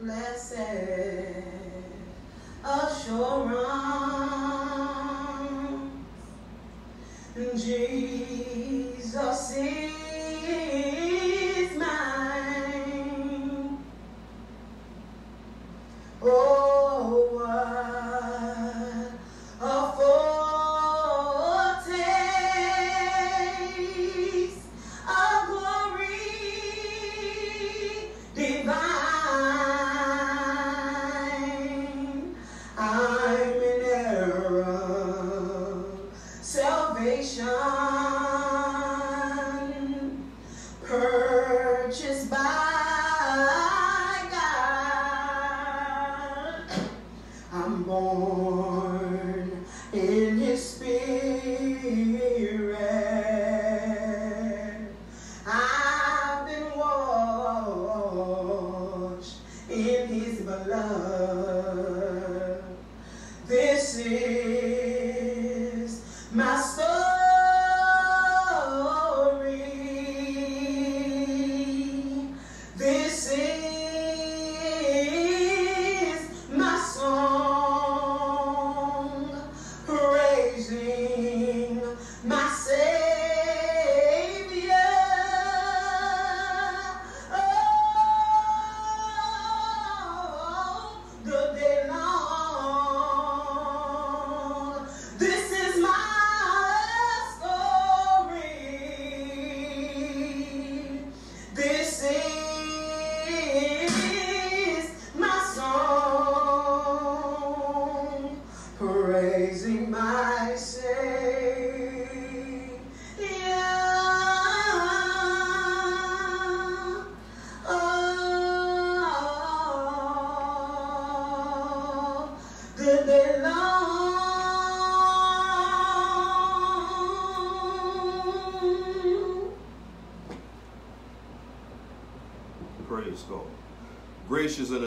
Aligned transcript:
blessed 0.00 0.54
assurance. 2.64 3.66
Jesus 7.54 9.56
is 9.56 9.95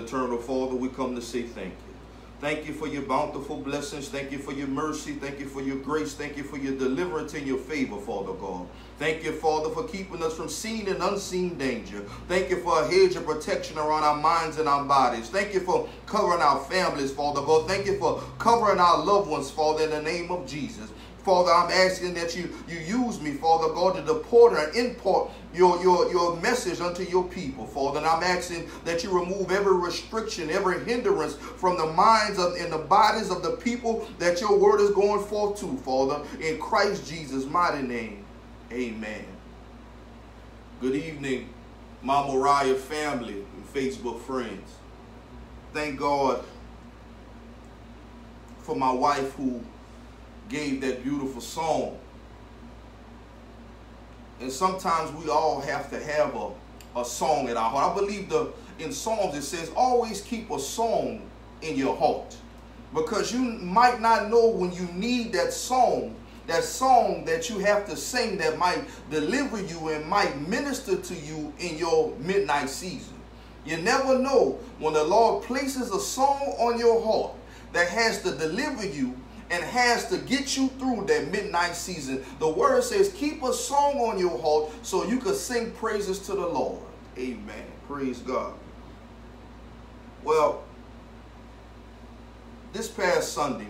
eternal 0.09 0.39
Father, 0.39 0.75
we 0.75 0.89
come 0.89 1.13
to 1.15 1.21
say 1.21 1.43
thank 1.43 1.69
you. 1.69 1.93
Thank 2.41 2.65
you 2.65 2.73
for 2.73 2.87
your 2.87 3.03
bountiful 3.03 3.57
blessings. 3.57 4.07
Thank 4.07 4.31
you 4.31 4.39
for 4.39 4.53
your 4.53 4.67
mercy. 4.67 5.11
Thank 5.13 5.39
you 5.39 5.45
for 5.45 5.61
your 5.61 5.75
grace. 5.75 6.15
Thank 6.15 6.35
you 6.35 6.43
for 6.43 6.57
your 6.57 6.73
deliverance 6.75 7.35
and 7.35 7.45
your 7.45 7.57
favor, 7.57 7.97
Father 7.97 8.33
God. 8.33 8.65
Thank 8.97 9.23
you, 9.23 9.33
Father, 9.33 9.69
for 9.69 9.83
keeping 9.83 10.23
us 10.23 10.35
from 10.35 10.49
seen 10.49 10.87
and 10.87 11.03
unseen 11.03 11.57
danger. 11.57 11.99
Thank 12.27 12.49
you 12.49 12.61
for 12.61 12.81
a 12.81 12.87
hedge 12.87 13.15
of 13.17 13.25
protection 13.25 13.77
around 13.77 14.03
our 14.03 14.17
minds 14.17 14.57
and 14.57 14.67
our 14.67 14.83
bodies. 14.85 15.29
Thank 15.29 15.53
you 15.53 15.59
for 15.59 15.87
covering 16.07 16.41
our 16.41 16.59
families, 16.61 17.11
Father 17.11 17.41
God. 17.41 17.67
Thank 17.67 17.85
you 17.85 17.99
for 17.99 18.23
covering 18.39 18.79
our 18.79 19.03
loved 19.03 19.29
ones, 19.29 19.51
Father, 19.51 19.83
in 19.83 19.89
the 19.91 20.01
name 20.01 20.31
of 20.31 20.47
Jesus. 20.47 20.89
Father, 21.29 21.53
I'm 21.53 21.69
asking 21.69 22.15
that 22.15 22.35
you, 22.35 22.49
you 22.67 22.79
use 22.79 23.21
me, 23.21 23.33
Father 23.33 23.71
God, 23.71 23.97
to 23.97 24.01
deport 24.01 24.53
and 24.57 24.75
import 24.75 25.29
your, 25.53 25.79
your, 25.79 26.11
your 26.11 26.35
message 26.37 26.81
unto 26.81 27.03
your 27.03 27.23
people, 27.25 27.67
Father. 27.67 27.99
And 27.99 28.07
I'm 28.07 28.23
asking 28.23 28.67
that 28.83 29.03
you 29.03 29.11
remove 29.11 29.51
every 29.51 29.75
restriction, 29.75 30.49
every 30.49 30.83
hindrance 30.85 31.35
from 31.35 31.77
the 31.77 31.85
minds 31.85 32.39
of 32.39 32.55
and 32.55 32.73
the 32.73 32.79
bodies 32.79 33.29
of 33.29 33.43
the 33.43 33.51
people 33.57 34.07
that 34.17 34.41
your 34.41 34.57
word 34.57 34.81
is 34.81 34.89
going 34.89 35.23
forth 35.23 35.59
to, 35.59 35.77
Father. 35.77 36.25
In 36.41 36.57
Christ 36.57 37.07
Jesus' 37.07 37.45
mighty 37.45 37.83
name, 37.83 38.25
amen. 38.71 39.23
Good 40.81 40.95
evening, 40.95 41.49
my 42.01 42.23
Raya 42.23 42.75
family 42.75 43.35
and 43.35 43.71
Facebook 43.71 44.19
friends. 44.21 44.71
Thank 45.75 45.99
God 45.99 46.43
for 48.63 48.75
my 48.75 48.91
wife 48.91 49.31
who 49.33 49.63
gave 50.49 50.81
that 50.81 51.03
beautiful 51.03 51.41
song. 51.41 51.97
And 54.41 54.51
sometimes 54.51 55.11
we 55.23 55.29
all 55.29 55.61
have 55.61 55.89
to 55.91 56.03
have 56.03 56.35
a, 56.35 56.49
a 56.99 57.05
song 57.05 57.49
in 57.49 57.57
our 57.57 57.69
heart. 57.69 57.91
I 57.91 57.99
believe 57.99 58.29
the 58.29 58.51
in 58.79 58.91
Psalms 58.91 59.35
it 59.35 59.43
says 59.43 59.71
always 59.75 60.21
keep 60.21 60.49
a 60.49 60.59
song 60.59 61.21
in 61.61 61.77
your 61.77 61.95
heart. 61.95 62.35
Because 62.93 63.31
you 63.31 63.39
might 63.39 64.01
not 64.01 64.29
know 64.29 64.47
when 64.47 64.71
you 64.71 64.87
need 64.93 65.33
that 65.33 65.53
song, 65.53 66.15
that 66.47 66.63
song 66.63 67.23
that 67.25 67.49
you 67.49 67.59
have 67.59 67.85
to 67.87 67.95
sing 67.95 68.37
that 68.37 68.57
might 68.57 68.83
deliver 69.11 69.61
you 69.61 69.89
and 69.89 70.05
might 70.05 70.39
minister 70.47 70.95
to 70.95 71.13
you 71.13 71.53
in 71.59 71.77
your 71.77 72.15
midnight 72.17 72.69
season. 72.69 73.13
You 73.65 73.77
never 73.77 74.17
know 74.17 74.57
when 74.79 74.93
the 74.93 75.03
Lord 75.03 75.43
places 75.43 75.91
a 75.91 75.99
song 75.99 76.41
on 76.57 76.79
your 76.79 77.03
heart 77.03 77.33
that 77.73 77.89
has 77.89 78.23
to 78.23 78.31
deliver 78.31 78.87
you 78.87 79.15
and 79.51 79.63
has 79.63 80.07
to 80.09 80.17
get 80.17 80.55
you 80.55 80.67
through 80.79 81.05
that 81.07 81.31
midnight 81.31 81.75
season. 81.75 82.23
The 82.39 82.47
word 82.47 82.83
says, 82.83 83.11
keep 83.13 83.41
a 83.43 83.53
song 83.53 83.97
on 83.97 84.19
your 84.19 84.37
heart 84.39 84.71
so 84.85 85.03
you 85.05 85.17
can 85.17 85.33
sing 85.33 85.71
praises 85.71 86.19
to 86.19 86.33
the 86.33 86.45
Lord. 86.45 86.81
Amen. 87.17 87.65
Praise 87.87 88.19
God. 88.19 88.53
Well, 90.23 90.63
this 92.73 92.87
past 92.87 93.33
Sunday 93.33 93.67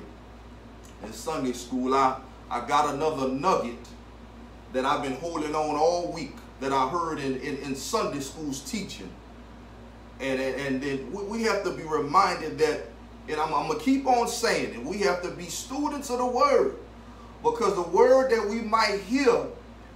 in 1.03 1.13
Sunday 1.13 1.53
school, 1.53 1.93
I, 1.95 2.19
I 2.49 2.65
got 2.67 2.93
another 2.93 3.29
nugget 3.29 3.87
that 4.73 4.85
I've 4.85 5.01
been 5.01 5.15
holding 5.15 5.55
on 5.55 5.75
all 5.75 6.11
week 6.11 6.35
that 6.59 6.73
I 6.73 6.89
heard 6.89 7.19
in, 7.19 7.37
in, 7.37 7.57
in 7.57 7.75
Sunday 7.75 8.19
school's 8.19 8.59
teaching. 8.59 9.09
And, 10.19 10.41
and, 10.41 10.83
and 10.83 11.13
we 11.13 11.43
have 11.43 11.63
to 11.63 11.71
be 11.71 11.83
reminded 11.83 12.57
that 12.57 12.87
and 13.29 13.39
I'm, 13.39 13.53
I'm 13.53 13.67
going 13.67 13.79
to 13.79 13.85
keep 13.85 14.07
on 14.07 14.27
saying 14.27 14.73
it. 14.73 14.83
We 14.83 14.99
have 14.99 15.21
to 15.21 15.31
be 15.31 15.45
students 15.45 16.09
of 16.09 16.17
the 16.17 16.25
word 16.25 16.75
because 17.43 17.75
the 17.75 17.83
word 17.83 18.31
that 18.31 18.47
we 18.47 18.61
might 18.61 18.99
hear 19.01 19.45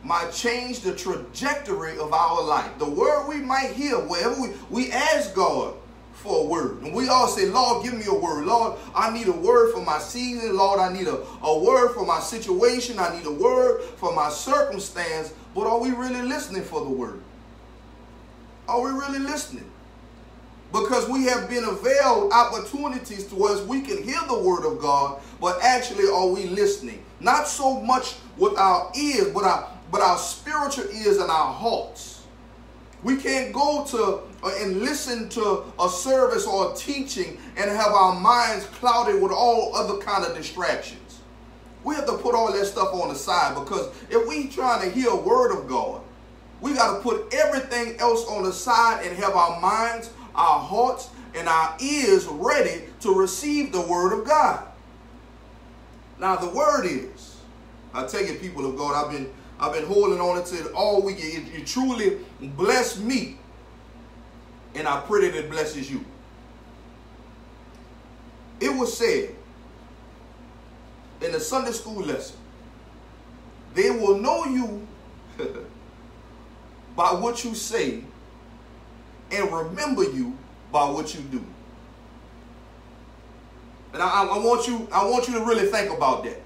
might 0.04 0.32
change 0.32 0.82
the 0.82 0.94
trajectory 0.94 1.98
of 1.98 2.14
our 2.14 2.44
life. 2.44 2.78
The 2.78 2.90
word 2.90 3.28
we 3.28 3.38
might 3.38 3.72
hear, 3.72 3.96
wherever 3.96 4.40
we, 4.42 4.50
we 4.70 4.92
ask 4.92 5.34
God 5.34 5.76
for 6.14 6.46
a 6.46 6.48
word. 6.48 6.82
And 6.82 6.94
we 6.94 7.10
all 7.10 7.28
say, 7.28 7.48
Lord, 7.48 7.84
give 7.84 7.94
me 7.94 8.06
a 8.08 8.14
word. 8.14 8.46
Lord, 8.46 8.78
I 8.94 9.12
need 9.12 9.28
a 9.28 9.34
word 9.34 9.74
for 9.74 9.82
my 9.82 10.00
season. 10.00 10.56
Lord, 10.56 10.80
I 10.80 10.92
need 10.92 11.08
a, 11.08 11.24
a 11.42 11.58
word 11.58 11.94
for 11.94 12.06
my 12.06 12.20
situation. 12.20 13.00
I 13.00 13.16
need 13.18 13.26
a 13.26 13.32
word 13.32 13.82
for 13.98 14.14
my 14.14 14.30
circumstance. 14.30 15.34
But 15.56 15.68
are 15.68 15.80
we 15.80 15.92
really 15.92 16.22
listening 16.22 16.64
for 16.64 16.82
the 16.82 16.90
word? 16.90 17.22
Are 18.68 18.82
we 18.82 18.92
really 18.92 19.20
listening? 19.20 19.70
Because 20.74 21.08
we 21.08 21.24
have 21.26 21.48
been 21.50 21.64
availed 21.64 22.34
opportunities 22.34 23.28
to 23.28 23.46
us 23.46 23.62
we 23.68 23.80
can 23.80 24.04
hear 24.04 24.20
the 24.28 24.38
word 24.38 24.66
of 24.66 24.82
god 24.82 25.22
but 25.44 25.62
actually 25.62 26.08
are 26.08 26.28
we 26.28 26.46
listening? 26.46 27.04
Not 27.20 27.50
so 27.50 27.82
much 27.82 28.16
with 28.38 28.58
our 28.58 28.90
ears 28.96 29.28
but 29.34 29.44
our 29.44 29.70
but 29.92 30.02
our 30.02 30.18
spiritual 30.18 30.86
ears 30.86 31.18
and 31.18 31.30
our 31.30 31.54
hearts. 31.54 32.24
We 33.04 33.18
can't 33.18 33.54
go 33.54 33.84
to 33.90 34.22
uh, 34.42 34.56
and 34.62 34.80
listen 34.80 35.28
to 35.30 35.66
a 35.80 35.90
service 35.90 36.48
or 36.48 36.72
a 36.72 36.76
teaching 36.76 37.38
and 37.58 37.70
have 37.70 37.92
our 37.92 38.18
minds 38.18 38.66
clouded 38.68 39.22
with 39.22 39.34
all 39.34 39.76
other 39.76 39.98
kind 39.98 40.26
of 40.26 40.34
distractions. 40.36 41.20
We 41.84 41.96
have 41.96 42.06
to 42.06 42.18
put 42.18 42.34
all 42.34 42.52
that 42.54 42.66
stuff 42.66 42.94
on 42.94 43.10
the 43.10 43.16
side 43.16 43.56
because 43.56 43.94
if 44.10 44.26
we 44.26 44.48
trying 44.48 44.90
to 44.90 44.96
hear 44.98 45.10
a 45.10 45.16
word 45.18 45.52
of 45.58 45.68
god 45.68 46.02
we 46.62 46.74
got 46.74 46.96
to 46.96 47.04
put 47.04 47.34
everything 47.34 48.00
else 48.00 48.26
on 48.28 48.44
the 48.44 48.54
side 48.54 49.06
and 49.06 49.18
have 49.18 49.34
our 49.34 49.60
minds 49.60 50.10
our 50.36 50.60
hearts 50.60 51.10
and 51.36 51.48
our 51.48 51.76
ears 51.80 52.26
ready 52.28 52.84
to 53.02 53.14
receive 53.14 53.72
the 53.72 53.82
word 53.82 54.18
of 54.18 54.26
God. 54.26 54.66
Now 56.20 56.36
the 56.36 56.50
word 56.50 56.86
is, 56.86 57.38
I 57.94 58.06
tell 58.06 58.24
you, 58.24 58.36
people 58.36 58.66
of 58.66 58.78
God, 58.78 59.06
I've 59.06 59.12
been 59.12 59.32
I've 59.60 59.74
been 59.74 59.86
holding 59.86 60.20
on 60.20 60.44
to 60.44 60.56
it 60.56 60.74
all 60.74 61.02
week. 61.02 61.18
It, 61.20 61.54
it 61.54 61.68
truly 61.68 62.18
bless 62.42 62.98
me, 62.98 63.38
and 64.76 64.88
I 64.88 65.02
pray 65.02 65.30
that 65.30 65.38
it 65.38 65.50
blesses 65.50 65.90
you. 65.90 66.04
It 68.60 68.70
was 68.70 68.98
said 68.98 69.36
in 71.22 71.32
the 71.32 71.40
Sunday 71.40 71.72
school 71.72 72.04
lesson, 72.04 72.38
they 73.74 73.90
will 73.90 74.18
know 74.18 74.46
you 74.46 74.88
by 76.96 77.14
what 77.14 77.44
you 77.44 77.56
say 77.56 78.04
and 79.34 79.52
remember 79.52 80.04
you 80.04 80.38
by 80.72 80.90
what 80.90 81.14
you 81.14 81.22
do. 81.22 81.44
And 83.94 84.02
I, 84.02 84.24
I, 84.24 84.38
want 84.40 84.68
you, 84.68 84.88
I 84.92 85.06
want 85.06 85.28
you 85.28 85.36
to 85.36 85.46
really 85.46 85.68
think 85.68 85.96
about 85.96 86.24
that. 86.24 86.42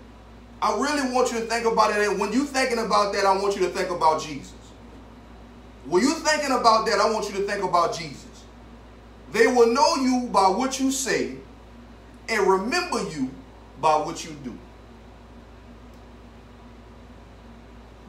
I 0.62 0.74
really 0.74 1.14
want 1.14 1.32
you 1.32 1.40
to 1.40 1.46
think 1.46 1.66
about 1.66 1.96
it. 1.96 2.08
And 2.08 2.20
when 2.20 2.34
you're 2.34 2.46
thinking 2.46 2.80
about 2.80 3.14
that, 3.14 3.26
I 3.26 3.38
want 3.42 3.56
you 3.56 3.62
to 3.62 3.70
think 3.70 3.90
about 3.90 4.22
Jesus. 4.22 4.54
When 5.86 6.04
you're 6.04 6.16
thinking 6.16 6.52
about 6.52 6.86
that, 6.88 7.00
I 7.00 7.10
want 7.12 7.30
you 7.30 7.36
to 7.38 7.44
think 7.44 7.64
about 7.64 7.98
Jesus. 7.98 8.26
They 9.32 9.48
will 9.48 9.72
know 9.72 9.96
you 9.96 10.30
by 10.32 10.48
what 10.50 10.80
you 10.80 10.92
say 10.92 11.36
and 12.28 12.48
remember 12.48 13.04
you 13.12 13.30
by 13.82 13.96
what 13.96 14.26
you 14.26 14.32
do. 14.44 14.58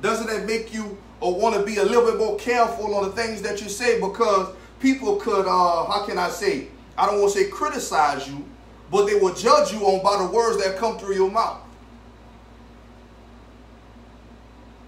Doesn't 0.01 0.27
that 0.29 0.47
make 0.47 0.73
you 0.73 0.97
or 1.21 1.39
want 1.39 1.55
to 1.57 1.65
be 1.65 1.77
a 1.77 1.85
little 1.85 2.05
bit 2.05 2.19
more 2.19 2.37
careful 2.39 2.95
on 2.95 3.05
the 3.05 3.13
things 3.13 3.43
that 3.43 3.61
you 3.61 3.69
say 3.69 4.01
because 4.01 4.55
people 4.81 5.17
could, 5.17 5.47
uh, 5.47 5.87
how 5.87 6.05
can 6.07 6.19
I 6.19 6.29
say, 6.29 6.69
I 6.97 7.07
don't 7.07 7.21
want 7.21 7.33
to 7.33 7.39
say 7.39 7.51
criticize 7.51 8.29
you, 8.29 8.45
but 8.91 9.07
they 9.07 9.15
will 9.15 9.35
judge 9.35 9.73
you 9.73 9.81
on 9.81 10.03
by 10.03 10.23
the 10.25 10.31
words 10.33 10.63
that 10.63 10.77
come 10.79 10.99
through 10.99 11.15
your 11.15 11.31
mouth. 11.31 11.61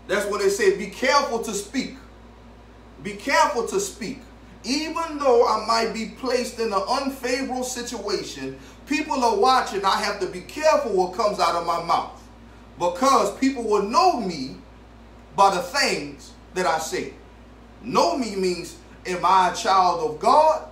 That's 0.06 0.26
what 0.26 0.40
they 0.40 0.48
say, 0.48 0.76
be 0.76 0.88
careful 0.88 1.40
to 1.40 1.52
speak. 1.52 1.96
Be 3.02 3.12
careful 3.12 3.66
to 3.68 3.78
speak. 3.78 4.20
Even 4.64 5.18
though 5.18 5.46
I 5.46 5.64
might 5.66 5.94
be 5.94 6.14
placed 6.18 6.58
in 6.58 6.72
an 6.72 6.82
unfavorable 6.88 7.62
situation, 7.62 8.58
people 8.86 9.24
are 9.24 9.36
watching. 9.36 9.84
I 9.84 10.02
have 10.02 10.20
to 10.20 10.26
be 10.26 10.40
careful 10.42 10.92
what 10.92 11.14
comes 11.14 11.38
out 11.38 11.54
of 11.54 11.66
my 11.66 11.82
mouth 11.82 12.20
because 12.78 13.36
people 13.38 13.62
will 13.62 13.82
know 13.82 14.20
me 14.20 14.56
by 15.36 15.54
the 15.54 15.62
things 15.62 16.32
that 16.54 16.66
I 16.66 16.78
say. 16.78 17.14
Know 17.82 18.18
me 18.18 18.36
means, 18.36 18.76
am 19.06 19.24
I 19.24 19.52
a 19.52 19.56
child 19.56 20.10
of 20.10 20.20
God, 20.20 20.68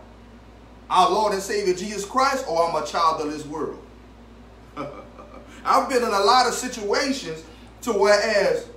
our 0.90 1.10
Lord 1.10 1.32
and 1.32 1.42
Savior 1.42 1.74
Jesus 1.74 2.04
Christ, 2.04 2.44
or 2.48 2.68
I'm 2.68 2.82
a 2.82 2.86
child 2.86 3.20
of 3.20 3.32
this 3.32 3.46
world? 3.46 3.78
I've 5.64 5.88
been 5.88 6.02
in 6.02 6.08
a 6.08 6.20
lot 6.20 6.46
of 6.46 6.54
situations 6.54 7.44
to 7.82 7.92
whereas 7.92 8.68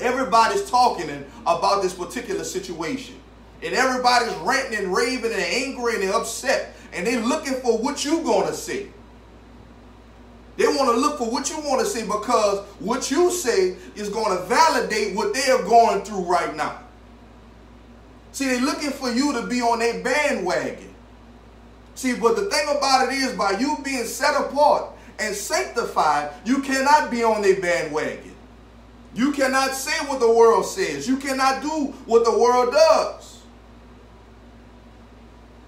everybody's 0.00 0.68
talking 0.68 1.24
about 1.42 1.82
this 1.82 1.94
particular 1.94 2.44
situation. 2.44 3.16
And 3.62 3.74
everybody's 3.74 4.34
ranting 4.36 4.78
and 4.78 4.94
raving 4.94 5.32
and 5.32 5.40
angry 5.40 5.94
and 5.94 6.12
upset. 6.12 6.74
And 6.92 7.06
they're 7.06 7.24
looking 7.24 7.54
for 7.54 7.78
what 7.78 8.04
you're 8.04 8.22
going 8.22 8.46
to 8.46 8.54
say. 8.54 8.88
They 10.56 10.66
want 10.66 10.94
to 10.94 11.00
look 11.00 11.18
for 11.18 11.28
what 11.28 11.50
you 11.50 11.58
want 11.60 11.80
to 11.80 11.86
say 11.86 12.02
because 12.02 12.64
what 12.78 13.10
you 13.10 13.30
say 13.30 13.76
is 13.96 14.08
going 14.08 14.36
to 14.36 14.44
validate 14.44 15.16
what 15.16 15.34
they 15.34 15.50
are 15.50 15.62
going 15.62 16.04
through 16.04 16.20
right 16.20 16.54
now. 16.54 16.83
See, 18.34 18.46
they're 18.46 18.60
looking 18.60 18.90
for 18.90 19.12
you 19.12 19.32
to 19.34 19.46
be 19.46 19.60
on 19.60 19.78
their 19.78 20.02
bandwagon. 20.02 20.92
See, 21.94 22.16
but 22.16 22.34
the 22.34 22.46
thing 22.50 22.66
about 22.76 23.08
it 23.08 23.14
is, 23.14 23.32
by 23.34 23.52
you 23.52 23.78
being 23.84 24.04
set 24.06 24.34
apart 24.34 24.90
and 25.20 25.32
sanctified, 25.32 26.32
you 26.44 26.60
cannot 26.60 27.12
be 27.12 27.22
on 27.22 27.42
their 27.42 27.60
bandwagon. 27.60 28.34
You 29.14 29.30
cannot 29.30 29.70
say 29.70 30.04
what 30.08 30.18
the 30.18 30.28
world 30.28 30.66
says. 30.66 31.06
You 31.06 31.16
cannot 31.16 31.62
do 31.62 31.94
what 32.06 32.24
the 32.24 32.36
world 32.36 32.72
does. 32.72 33.38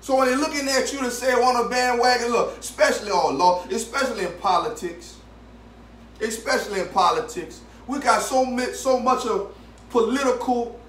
So 0.00 0.16
when 0.16 0.26
they're 0.26 0.36
looking 0.36 0.68
at 0.68 0.92
you 0.92 0.98
to 0.98 1.10
say 1.12 1.32
on 1.34 1.66
a 1.66 1.68
bandwagon, 1.68 2.32
look, 2.32 2.58
especially 2.58 3.12
on 3.12 3.38
law, 3.38 3.64
especially 3.70 4.24
in 4.24 4.32
politics, 4.40 5.18
especially 6.20 6.80
in 6.80 6.88
politics, 6.88 7.60
we 7.86 8.00
got 8.00 8.22
so 8.22 8.44
much, 8.44 8.72
so 8.72 8.98
much 8.98 9.24
of 9.24 9.56
political 9.90 10.80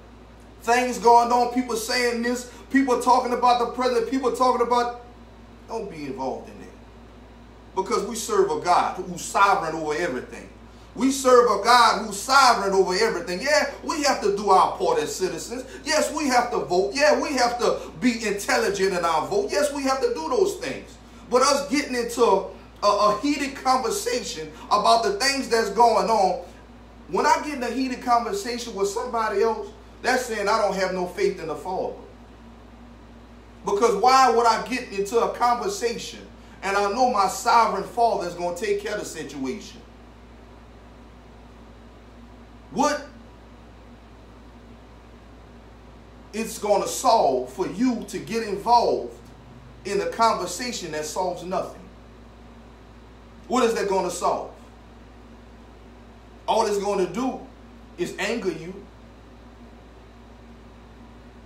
things 0.62 1.00
going 1.00 1.31
on. 1.31 1.54
People 1.54 1.75
saying 1.75 2.21
this, 2.21 2.51
people 2.71 3.01
talking 3.01 3.33
about 3.33 3.59
the 3.59 3.74
president, 3.74 4.09
people 4.09 4.31
talking 4.36 4.65
about. 4.65 5.06
Don't 5.68 5.92
be 5.92 6.06
involved 6.06 6.50
in 6.50 6.59
that, 6.62 6.69
because 7.75 8.06
we 8.06 8.15
serve 8.15 8.50
a 8.51 8.62
God 8.62 8.95
who's 8.95 9.21
sovereign 9.21 9.75
over 9.75 9.94
everything. 9.95 10.48
We 10.95 11.12
serve 11.12 11.45
a 11.51 11.63
God 11.63 12.06
who's 12.06 12.18
sovereign 12.18 12.74
over 12.74 12.95
everything. 12.95 13.42
Yeah, 13.42 13.71
we 13.83 14.01
have 14.04 14.21
to 14.21 14.36
do 14.36 14.50
our 14.50 14.77
part 14.77 15.00
as 15.00 15.13
citizens. 15.13 15.65
Yes, 15.83 16.12
we 16.15 16.27
have 16.27 16.50
to 16.51 16.60
vote. 16.60 16.94
Yeah, 16.95 17.21
we 17.21 17.33
have 17.33 17.60
to 17.60 17.80
be 18.00 18.25
intelligent 18.25 18.94
in 18.98 19.06
our 19.06 19.27
vote. 19.27 19.50
Yes, 19.51 19.71
we 19.74 19.83
have 19.83 20.00
to 20.01 20.07
do 20.13 20.30
those 20.30 20.56
things. 20.56 20.98
But 21.30 21.42
us 21.42 21.69
getting 21.69 21.95
into 21.95 22.24
a, 22.24 22.88
a 22.88 23.19
heated 23.21 23.56
conversation 23.56 24.51
about 24.68 25.03
the 25.03 25.19
things 25.19 25.50
that's 25.50 25.69
going 25.69 26.10
on, 26.10 26.45
when 27.10 27.25
I 27.25 27.44
get 27.45 27.57
in 27.57 27.63
a 27.63 27.69
heated 27.71 28.01
conversation 28.01 28.74
with 28.74 28.88
somebody 28.88 29.44
else, 29.44 29.68
that's 30.02 30.26
saying 30.26 30.48
I 30.48 30.62
don't 30.62 30.76
have 30.76 30.94
no 30.94 31.08
faith 31.08 31.40
in 31.40 31.48
the 31.48 31.56
Father. 31.56 31.96
Because 33.66 34.02
why 34.02 34.30
would 34.30 34.46
I 34.46 34.66
get 34.68 34.92
into 34.92 35.20
a 35.20 35.34
conversation 35.34 36.20
and 36.64 36.78
I 36.78 36.92
know 36.92 37.12
my 37.12 37.28
sovereign 37.28 37.84
Father 37.84 38.28
is 38.28 38.34
going 38.34 38.56
to 38.56 38.66
take 38.66 38.82
care 38.82 38.94
of 38.94 39.00
the 39.00 39.06
situation? 39.06 39.82
what 42.72 43.08
it's 46.34 46.60
going 46.60 46.82
to 46.82 46.88
solve 46.88 47.52
for 47.52 47.68
you 47.68 48.04
to 48.08 48.20
get 48.20 48.48
involved 48.48 49.18
in 49.86 50.02
a 50.02 50.08
conversation 50.10 50.92
that 50.92 51.06
solves 51.06 51.44
nothing. 51.44 51.82
What 53.48 53.64
is 53.64 53.74
that 53.76 53.88
going 53.88 54.04
to 54.04 54.12
solve? 54.12 54.52
All 56.48 56.66
it's 56.66 56.78
going 56.78 57.06
to 57.06 57.12
do 57.12 57.40
is 57.98 58.16
anger 58.20 58.52
you. 58.52 58.74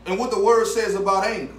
And 0.05 0.17
what 0.17 0.31
the 0.31 0.43
word 0.43 0.65
says 0.65 0.95
about 0.95 1.25
anger 1.25 1.53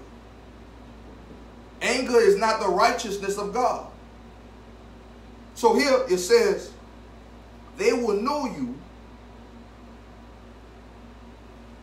anger 1.82 2.18
is 2.18 2.38
not 2.38 2.60
the 2.60 2.68
righteousness 2.68 3.36
of 3.36 3.52
God. 3.52 3.86
So 5.54 5.74
here 5.74 6.04
it 6.08 6.18
says, 6.18 6.72
they 7.76 7.92
will 7.92 8.20
know 8.20 8.46
you 8.46 8.74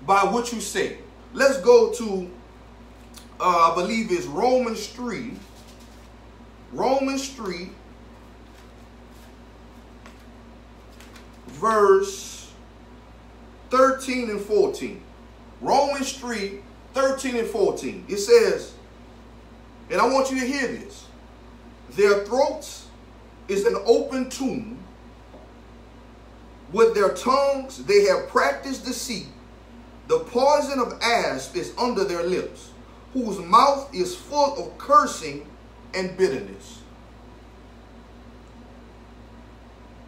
by 0.06 0.24
what 0.24 0.52
you 0.52 0.62
say. 0.62 0.98
Let's 1.34 1.60
go 1.60 1.92
to, 1.94 2.32
uh, 3.40 3.72
I 3.72 3.76
believe 3.76 4.12
it's 4.12 4.26
Romans 4.26 4.88
3. 4.88 5.34
Romans 6.72 7.30
3, 7.30 7.70
verse 11.48 12.52
13 13.72 14.30
and 14.30 14.40
14. 14.40 15.02
Romans 15.62 16.14
3, 16.14 16.60
13 16.94 17.36
and 17.38 17.48
14. 17.48 18.06
It 18.08 18.18
says, 18.18 18.74
and 19.90 20.00
I 20.00 20.08
want 20.08 20.32
you 20.32 20.40
to 20.40 20.46
hear 20.46 20.68
this. 20.68 21.06
Their 21.92 22.26
throats 22.26 22.88
is 23.48 23.66
an 23.66 23.76
open 23.86 24.30
tomb. 24.30 24.78
With 26.72 26.94
their 26.94 27.14
tongues 27.16 27.84
they 27.86 28.06
have 28.06 28.28
practiced 28.30 28.86
deceit. 28.86 29.28
The 30.08 30.20
poison 30.20 30.80
of 30.80 31.00
asp 31.02 31.56
is 31.56 31.74
under 31.78 32.04
their 32.04 32.24
lips, 32.24 32.72
whose 33.14 33.40
mouth 33.40 33.94
is 33.94 34.16
full 34.16 34.58
of 34.58 34.78
cursing 34.78 35.46
and 35.94 36.16
bitterness. 36.18 36.82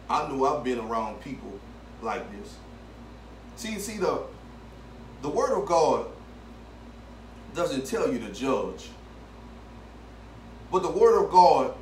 I 0.08 0.28
know 0.28 0.44
I've 0.44 0.64
been 0.64 0.78
around 0.78 1.20
people 1.20 1.58
like 2.02 2.24
this. 2.32 2.56
See, 3.56 3.78
see 3.78 3.98
the 3.98 4.22
the 5.22 5.28
word 5.28 5.56
of 5.56 5.66
God 5.66 6.06
doesn't 7.54 7.86
tell 7.86 8.12
you 8.12 8.18
to 8.18 8.32
judge. 8.32 8.90
But 10.70 10.82
the 10.82 10.90
word 10.90 11.22
of 11.22 11.30
God 11.30 11.74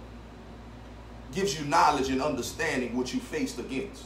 gives 1.33 1.59
you 1.59 1.65
knowledge 1.67 2.11
and 2.11 2.21
understanding 2.21 2.97
what 2.97 3.15
you 3.15 3.21
faced 3.21 3.59
against. 3.59 4.05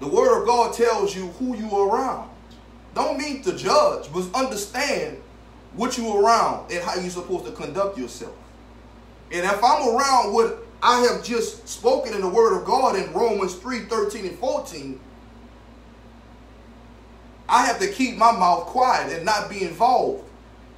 The 0.00 0.08
word 0.08 0.40
of 0.40 0.46
God 0.46 0.74
tells 0.74 1.14
you 1.16 1.28
who 1.38 1.56
you 1.56 1.70
are 1.70 1.88
around. 1.88 2.30
Don't 2.94 3.18
mean 3.18 3.42
to 3.42 3.56
judge, 3.56 4.12
but 4.12 4.28
understand 4.34 5.18
what 5.74 5.96
you 5.96 6.08
are 6.08 6.22
around 6.22 6.70
and 6.72 6.82
how 6.82 6.94
you're 6.96 7.10
supposed 7.10 7.46
to 7.46 7.52
conduct 7.52 7.96
yourself. 7.96 8.34
And 9.30 9.44
if 9.44 9.62
I'm 9.62 9.88
around 9.88 10.32
what 10.32 10.66
I 10.82 11.00
have 11.00 11.24
just 11.24 11.68
spoken 11.68 12.14
in 12.14 12.20
the 12.20 12.28
word 12.28 12.58
of 12.58 12.64
God 12.64 12.96
in 12.96 13.12
Romans 13.12 13.54
3, 13.54 13.80
13 13.80 14.26
and 14.26 14.38
14, 14.38 15.00
I 17.48 17.64
have 17.66 17.78
to 17.80 17.88
keep 17.88 18.16
my 18.16 18.32
mouth 18.32 18.66
quiet 18.66 19.12
and 19.12 19.24
not 19.24 19.48
be 19.48 19.62
involved 19.62 20.24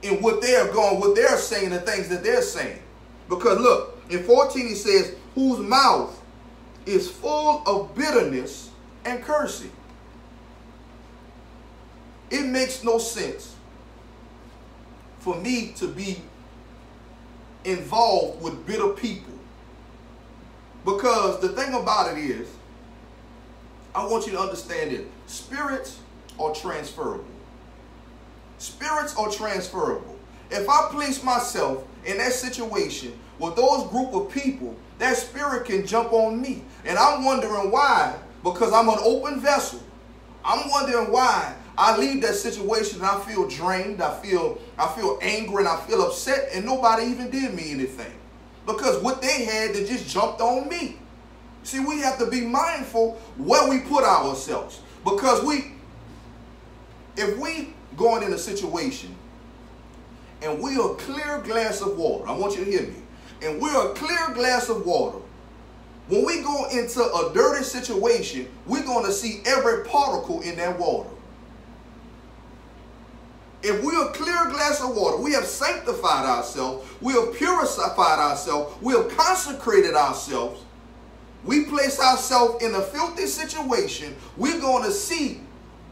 in 0.03 0.23
what 0.23 0.41
they're 0.41 0.73
going, 0.73 1.01
what 1.01 1.17
they're 1.17 1.37
saying, 1.37 1.71
the 1.71 1.81
things 1.81 2.09
that 2.09 2.23
they're 2.23 2.43
saying. 2.43 2.81
Because 3.29 3.59
look, 3.59 3.99
in 4.09 4.23
14 4.23 4.69
he 4.69 4.75
says, 4.75 5.15
whose 5.35 5.59
mouth 5.59 6.21
is 6.87 7.11
full 7.11 7.63
of 7.67 7.95
bitterness 7.95 8.71
and 9.05 9.23
cursing. 9.23 9.73
It 12.31 12.47
makes 12.47 12.85
no 12.85 12.99
sense 12.99 13.55
for 15.19 15.37
me 15.37 15.73
to 15.77 15.89
be 15.89 16.23
involved 17.65 18.43
with 18.43 18.67
bitter 18.67 18.89
people. 18.89 19.35
Because 20.85 21.41
the 21.41 21.51
thing 21.51 21.75
about 21.75 22.17
it 22.17 22.21
is, 22.21 22.49
I 23.95 24.07
want 24.07 24.27
you 24.27 24.33
to 24.33 24.41
understand 24.41 24.93
it. 24.93 25.07
Spirits 25.27 25.99
are 26.41 26.55
transferable. 26.55 27.25
Spirits 28.59 29.17
are 29.17 29.31
transferable. 29.31 30.17
If 30.51 30.69
I 30.69 30.89
place 30.91 31.23
myself 31.23 31.85
in 32.05 32.19
that 32.19 32.33
situation 32.33 33.19
with 33.39 33.57
those 33.57 33.89
group 33.89 34.13
of 34.13 34.31
people, 34.31 34.77
that 34.99 35.17
spirit 35.17 35.65
can 35.65 35.87
jump 35.87 36.13
on 36.13 36.41
me. 36.41 36.63
And 36.85 36.99
I'm 36.99 37.25
wondering 37.25 37.71
why, 37.71 38.19
because 38.43 38.73
I'm 38.73 38.89
an 38.89 38.99
open 39.03 39.41
vessel. 39.41 39.81
I'm 40.45 40.69
wondering 40.71 41.13
why 41.13 41.55
I 41.77 41.97
leave 41.97 42.21
that 42.23 42.35
situation 42.35 43.01
and 43.01 43.07
I 43.07 43.19
feel 43.21 43.49
drained, 43.49 44.03
I 44.03 44.21
feel 44.21 44.59
I 44.79 44.89
feel 44.89 45.19
angry 45.23 45.65
and 45.65 45.69
I 45.69 45.81
feel 45.87 46.03
upset 46.03 46.51
and 46.53 46.65
nobody 46.65 47.07
even 47.07 47.31
did 47.31 47.55
me 47.55 47.71
anything. 47.71 48.13
Because 48.67 49.03
what 49.03 49.23
they 49.23 49.45
had 49.45 49.75
they 49.75 49.87
just 49.87 50.09
jumped 50.09 50.41
on 50.41 50.69
me. 50.69 50.99
See, 51.63 51.81
we 51.81 52.01
have 52.01 52.19
to 52.19 52.27
be 52.27 52.43
mindful 52.43 53.15
where 53.37 53.69
we 53.69 53.81
put 53.81 54.05
ourselves. 54.05 54.81
Because 55.05 55.45
we 55.45 55.73
if 57.21 57.39
we 57.39 57.75
going 57.97 58.23
in 58.23 58.33
a 58.33 58.39
situation 58.39 59.15
and 60.43 60.61
we 60.63 60.77
are 60.77 60.93
a 60.93 60.95
clear 60.95 61.41
glass 61.43 61.83
of 61.83 61.99
water, 61.99 62.27
I 62.27 62.33
want 62.33 62.57
you 62.57 62.65
to 62.65 62.71
hear 62.71 62.83
me, 62.83 62.97
and 63.43 63.61
we're 63.61 63.91
a 63.91 63.95
clear 63.95 64.35
glass 64.35 64.71
of 64.71 64.87
water, 64.87 65.19
when 66.09 66.25
we 66.25 66.41
go 66.41 66.69
into 66.71 67.03
a 67.03 67.31
dirty 67.35 67.63
situation, 67.63 68.49
we're 68.67 68.85
going 68.85 69.05
to 69.05 69.13
see 69.13 69.43
every 69.47 69.85
particle 69.85 70.41
in 70.41 70.57
that 70.57 70.79
water. 70.79 71.11
If 73.63 73.85
we 73.85 73.95
are 73.95 74.09
a 74.09 74.13
clear 74.13 74.51
glass 74.51 74.83
of 74.83 74.97
water, 74.97 75.19
we 75.19 75.35
have 75.35 75.45
sanctified 75.45 76.25
ourselves, 76.25 76.89
we 77.03 77.13
have 77.13 77.35
purified 77.35 78.19
ourselves, 78.19 78.75
we 78.83 78.95
have 78.95 79.15
consecrated 79.15 79.95
ourselves, 79.95 80.63
we 81.45 81.67
place 81.67 82.01
ourselves 82.01 82.65
in 82.65 82.75
a 82.75 82.81
filthy 82.81 83.27
situation, 83.27 84.17
we're 84.39 84.61
going 84.61 84.85
to 84.85 84.91
see 84.91 85.43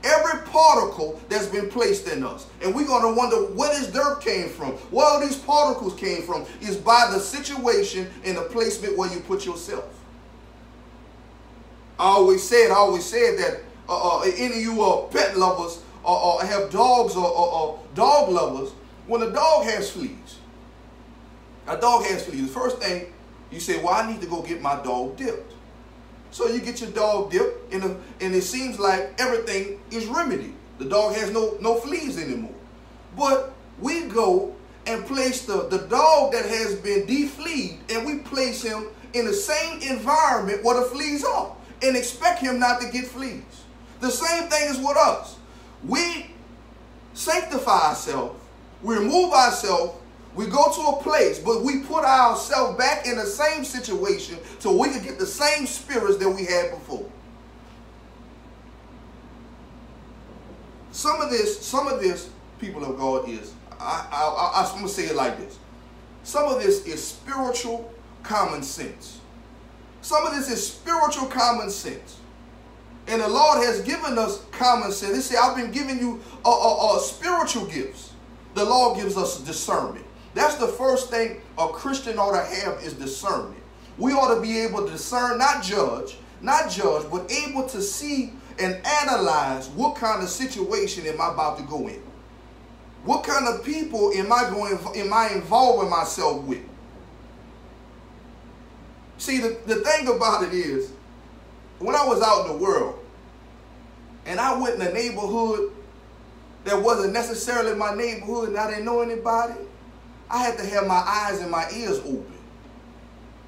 every 0.09 0.41
particle 0.47 1.21
that's 1.29 1.47
been 1.47 1.69
placed 1.69 2.09
in 2.09 2.25
us. 2.25 2.47
And 2.63 2.75
we're 2.75 2.87
going 2.87 3.03
to 3.03 3.19
wonder 3.19 3.37
where 3.55 3.79
this 3.79 3.93
dirt 3.93 4.21
came 4.21 4.49
from. 4.49 4.73
Where 4.91 5.07
all 5.07 5.21
these 5.21 5.37
particles 5.37 5.95
came 5.95 6.23
from 6.23 6.47
is 6.61 6.77
by 6.77 7.11
the 7.13 7.21
situation 7.21 8.09
and 8.25 8.37
the 8.37 8.43
placement 8.43 8.97
where 8.97 9.13
you 9.13 9.21
put 9.21 9.45
yourself. 9.45 9.85
I 11.99 12.05
always 12.05 12.43
said, 12.43 12.71
I 12.71 12.77
always 12.77 13.05
said 13.05 13.39
that 13.39 13.61
uh, 13.89 14.19
uh, 14.19 14.23
any 14.23 14.57
of 14.57 14.61
you 14.61 14.83
uh, 14.83 15.03
pet 15.09 15.37
lovers 15.37 15.83
or, 16.05 16.17
or 16.17 16.45
have 16.45 16.71
dogs 16.71 17.17
or, 17.17 17.27
or, 17.27 17.53
or 17.53 17.81
dog 17.95 18.31
lovers, 18.31 18.71
when 19.07 19.23
a 19.23 19.31
dog 19.31 19.65
has 19.65 19.91
fleas, 19.91 20.39
a 21.67 21.77
dog 21.77 22.05
has 22.05 22.25
fleas, 22.25 22.43
the 22.43 22.49
first 22.49 22.79
thing 22.79 23.13
you 23.51 23.61
say, 23.61 23.83
well, 23.83 23.95
I 23.95 24.11
need 24.11 24.21
to 24.21 24.27
go 24.27 24.43
get 24.43 24.61
my 24.61 24.81
dog 24.83 25.17
dipped. 25.17 25.55
So 26.31 26.47
you 26.49 26.61
get 26.61 26.81
your 26.81 26.91
dog 26.91 27.31
dipped, 27.31 27.73
and, 27.73 27.83
uh, 27.83 27.95
and 28.21 28.35
it 28.35 28.43
seems 28.43 28.79
like 28.79 29.15
everything 29.19 29.81
is 29.91 30.07
remedied. 30.07 30.55
The 30.79 30.85
dog 30.85 31.15
has 31.15 31.31
no, 31.31 31.57
no 31.61 31.77
fleas 31.77 32.19
anymore. 32.19 32.55
But 33.17 33.53
we 33.81 34.03
go 34.03 34.55
and 34.87 35.05
place 35.07 35.45
the, 35.45 35.69
the 35.69 35.79
dog 35.89 36.33
that 36.33 36.45
has 36.45 36.75
been 36.77 37.07
defleed, 37.07 37.79
and 37.91 38.07
we 38.07 38.19
place 38.19 38.63
him 38.63 38.87
in 39.15 39.27
the 39.27 39.33
same 39.33 39.81
environment 39.83 40.63
where 40.63 40.81
the 40.81 40.87
fleas 40.87 41.25
are, 41.25 41.55
and 41.83 41.97
expect 41.97 42.41
him 42.41 42.59
not 42.59 42.81
to 42.81 42.89
get 42.91 43.07
fleas. 43.07 43.43
The 44.01 44.11
same 44.11 44.49
thing 44.49 44.71
is 44.71 44.79
with 44.79 44.97
us. 44.97 45.37
We 45.87 46.31
sanctify 47.15 47.89
ourselves, 47.89 48.39
we 48.83 48.97
remove 48.97 49.33
ourselves, 49.33 49.99
we 50.39 50.47
go 50.47 50.71
to 50.73 50.81
a 50.83 51.03
place, 51.03 51.41
but 51.41 51.65
we 51.65 51.81
put 51.81 52.05
ourselves 52.05 52.79
back 52.79 53.09
in 53.09 53.17
the 53.17 53.27
same 53.27 53.65
situation 53.65 54.39
so 54.61 54.73
we 54.73 54.89
can 54.89 55.03
get 55.03 55.19
the 55.19 55.27
same 55.27 55.67
spirits 55.67 56.17
that 56.19 56.31
we 56.31 56.45
had 56.45 56.71
before. 56.71 57.11
Some 60.93 61.21
of 61.21 61.31
this, 61.31 61.59
some 61.59 61.89
of 61.89 62.01
this, 62.01 62.31
people 62.61 62.85
of 62.85 62.97
God, 62.97 63.29
is 63.29 63.53
I, 63.81 64.07
I, 64.13 64.63
I, 64.63 64.65
I'm 64.65 64.77
gonna 64.77 64.89
say 64.89 65.07
it 65.07 65.17
like 65.17 65.39
this. 65.39 65.59
Some 66.23 66.45
of 66.45 66.63
this 66.63 66.87
is 66.87 67.05
spiritual 67.05 67.93
common 68.23 68.63
sense. 68.63 69.21
Some 70.03 70.25
of 70.25 70.37
this 70.37 70.49
is 70.49 70.65
spiritual 70.65 71.27
common 71.27 71.69
sense. 71.69 72.21
And 73.09 73.23
the 73.23 73.29
Lord 73.29 73.65
has 73.65 73.81
given 73.81 74.17
us 74.17 74.45
common 74.53 74.93
sense. 74.93 75.17
He 75.17 75.21
said, 75.21 75.39
I've 75.43 75.57
been 75.57 75.73
giving 75.73 75.99
you 75.99 76.21
a, 76.45 76.49
a, 76.49 76.97
a 76.97 77.01
spiritual 77.01 77.67
gifts. 77.67 78.13
The 78.55 78.65
Lord 78.65 79.01
gives 79.01 79.17
us 79.17 79.41
discernment. 79.41 80.05
That's 80.35 80.57
the 80.57 80.69
first 80.69 81.11
thing 81.11 81.41
a 81.57 81.69
Christian 81.69 82.19
ought 82.19 82.33
to 82.33 82.45
have 82.45 82.83
is 82.83 82.93
discernment. 82.93 83.63
We 83.97 84.13
ought 84.13 84.35
to 84.35 84.41
be 84.41 84.59
able 84.61 84.85
to 84.87 84.93
discern, 84.93 85.39
not 85.39 85.63
judge, 85.63 86.19
not 86.41 86.71
judge, 86.71 87.11
but 87.11 87.31
able 87.33 87.67
to 87.69 87.83
see 87.83 88.33
and 88.61 88.81
analyze 88.87 89.69
what 89.69 89.97
kind 89.97 90.23
of 90.23 90.29
situation 90.29 91.07
am 91.07 91.21
I 91.21 91.33
about 91.33 91.59
to 91.59 91.65
go 91.65 91.89
in. 91.89 92.03
What 93.05 93.25
kind 93.25 93.49
of 93.49 93.65
people 93.65 94.13
am 94.15 94.33
I 94.33 94.51
going 94.51 94.79
am 94.97 95.13
I 95.13 95.31
involving 95.35 95.91
myself 95.91 96.45
with? 96.45 96.63
See, 99.19 99.39
the, 99.39 99.59
the 99.67 99.77
thing 99.77 100.09
about 100.09 100.45
it 100.45 100.53
is, 100.53 100.93
when 101.79 101.95
I 101.95 102.05
was 102.05 102.23
out 102.23 102.47
in 102.47 102.53
the 102.53 102.59
world 102.59 102.99
and 104.27 104.39
I 104.39 104.59
went 104.61 104.77
in 104.77 104.83
a 104.83 104.93
neighborhood 104.93 105.73
that 106.65 106.81
wasn't 106.81 107.13
necessarily 107.13 107.75
my 107.77 107.95
neighborhood 107.95 108.51
and 108.51 108.59
I 108.59 108.71
didn't 108.71 108.85
know 108.85 109.01
anybody, 109.01 109.55
I 110.31 110.43
had 110.43 110.59
to 110.59 110.67
have 110.67 110.87
my 110.87 111.03
eyes 111.07 111.41
and 111.41 111.51
my 111.51 111.69
ears 111.75 111.99
open. 112.01 112.35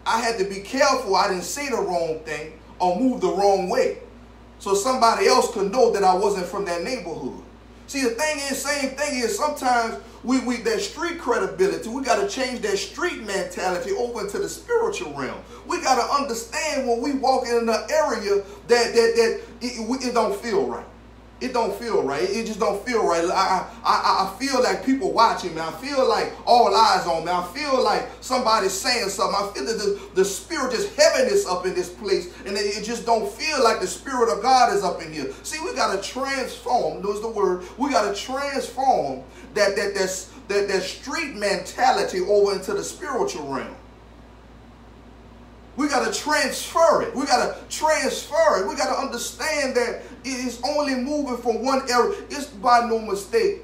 I 0.07 0.21
had 0.21 0.39
to 0.39 0.45
be 0.45 0.61
careful 0.61 1.15
I 1.15 1.29
didn't 1.29 1.45
say 1.45 1.69
the 1.69 1.77
wrong 1.77 2.21
thing 2.21 2.59
or 2.79 2.99
move 2.99 3.21
the 3.21 3.29
wrong 3.29 3.69
way. 3.69 3.99
So 4.59 4.75
somebody 4.75 5.27
else 5.27 5.53
could 5.53 5.71
know 5.71 5.91
that 5.93 6.05
I 6.05 6.15
wasn't 6.15 6.47
from 6.47 6.65
that 6.67 6.83
neighborhood. 6.83 7.43
See, 7.87 8.03
the 8.03 8.11
thing 8.11 8.39
is, 8.39 8.63
same 8.63 8.91
thing 8.91 9.19
is 9.21 9.37
sometimes 9.37 9.97
we, 10.23 10.41
we 10.41 10.59
that 10.59 10.81
street 10.81 11.19
credibility, 11.19 11.89
we 11.89 12.03
got 12.03 12.21
to 12.21 12.29
change 12.29 12.61
that 12.61 12.77
street 12.77 13.23
mentality 13.23 13.91
over 13.93 14.21
into 14.21 14.39
the 14.39 14.49
spiritual 14.49 15.13
realm. 15.15 15.41
We 15.67 15.83
got 15.83 15.97
to 15.97 16.15
understand 16.15 16.87
when 16.87 17.03
we 17.03 17.15
walk 17.15 17.47
in 17.47 17.69
an 17.69 17.69
area 17.69 18.43
that 18.69 18.95
that 18.95 18.95
that 18.95 19.41
it, 19.61 20.05
it 20.07 20.15
don't 20.15 20.37
feel 20.37 20.67
right 20.67 20.87
it 21.41 21.55
don't 21.55 21.75
feel 21.75 22.03
right. 22.03 22.23
It 22.23 22.47
just 22.47 22.61
don't 22.61 22.85
feel 22.85 23.07
right. 23.07 23.25
I, 23.25 23.67
I, 23.83 24.27
I 24.27 24.37
feel 24.39 24.63
like 24.63 24.85
people 24.85 25.13
watching 25.13 25.55
me. 25.55 25.61
I 25.61 25.73
feel 25.73 26.07
like 26.07 26.33
all 26.47 26.75
eyes 26.75 27.07
on 27.07 27.25
me. 27.25 27.33
I 27.33 27.43
feel 27.55 27.83
like 27.83 28.07
somebody's 28.21 28.73
saying 28.73 29.09
something. 29.09 29.37
I 29.37 29.53
feel 29.53 29.65
that 29.65 29.79
the, 29.79 30.01
the 30.15 30.25
spirit 30.25 30.75
is 30.75 30.95
heaviness 30.97 31.47
up 31.47 31.65
in 31.65 31.75
this 31.75 31.89
place. 31.89 32.35
And 32.45 32.57
it, 32.57 32.85
just 32.85 33.07
don't 33.07 33.31
feel 33.31 33.63
like 33.65 33.81
the 33.81 33.87
spirit 33.87 34.31
of 34.31 34.43
God 34.43 34.75
is 34.75 34.85
up 34.85 35.03
in 35.03 35.13
here. 35.13 35.33
See, 35.43 35.59
we 35.65 35.75
got 35.75 35.95
to 35.95 36.09
transform. 36.09 37.03
Knows 37.03 37.23
the 37.23 37.29
word. 37.29 37.65
We 37.79 37.91
got 37.91 38.15
to 38.15 38.21
transform 38.21 39.23
that, 39.55 39.77
that, 39.77 39.95
that, 39.95 40.27
that, 40.49 40.69
that 40.69 40.83
street 40.83 41.37
mentality 41.37 42.21
over 42.21 42.53
into 42.53 42.75
the 42.75 42.85
spiritual 42.85 43.47
realm. 43.47 43.75
We 45.81 45.89
got 45.89 46.13
to 46.13 46.21
transfer 46.21 47.01
it. 47.01 47.17
We 47.17 47.25
got 47.25 47.57
to 47.57 47.75
transfer 47.75 48.61
it. 48.61 48.69
We 48.69 48.77
got 48.77 48.95
to 48.95 49.01
understand 49.01 49.75
that 49.77 50.03
it 50.25 50.47
is 50.47 50.61
only 50.63 50.95
moving 50.95 51.39
from 51.39 51.65
one 51.65 51.91
area. 51.91 52.19
It's 52.29 52.49
by 52.49 52.87
no 52.87 52.99
mistake 52.99 53.63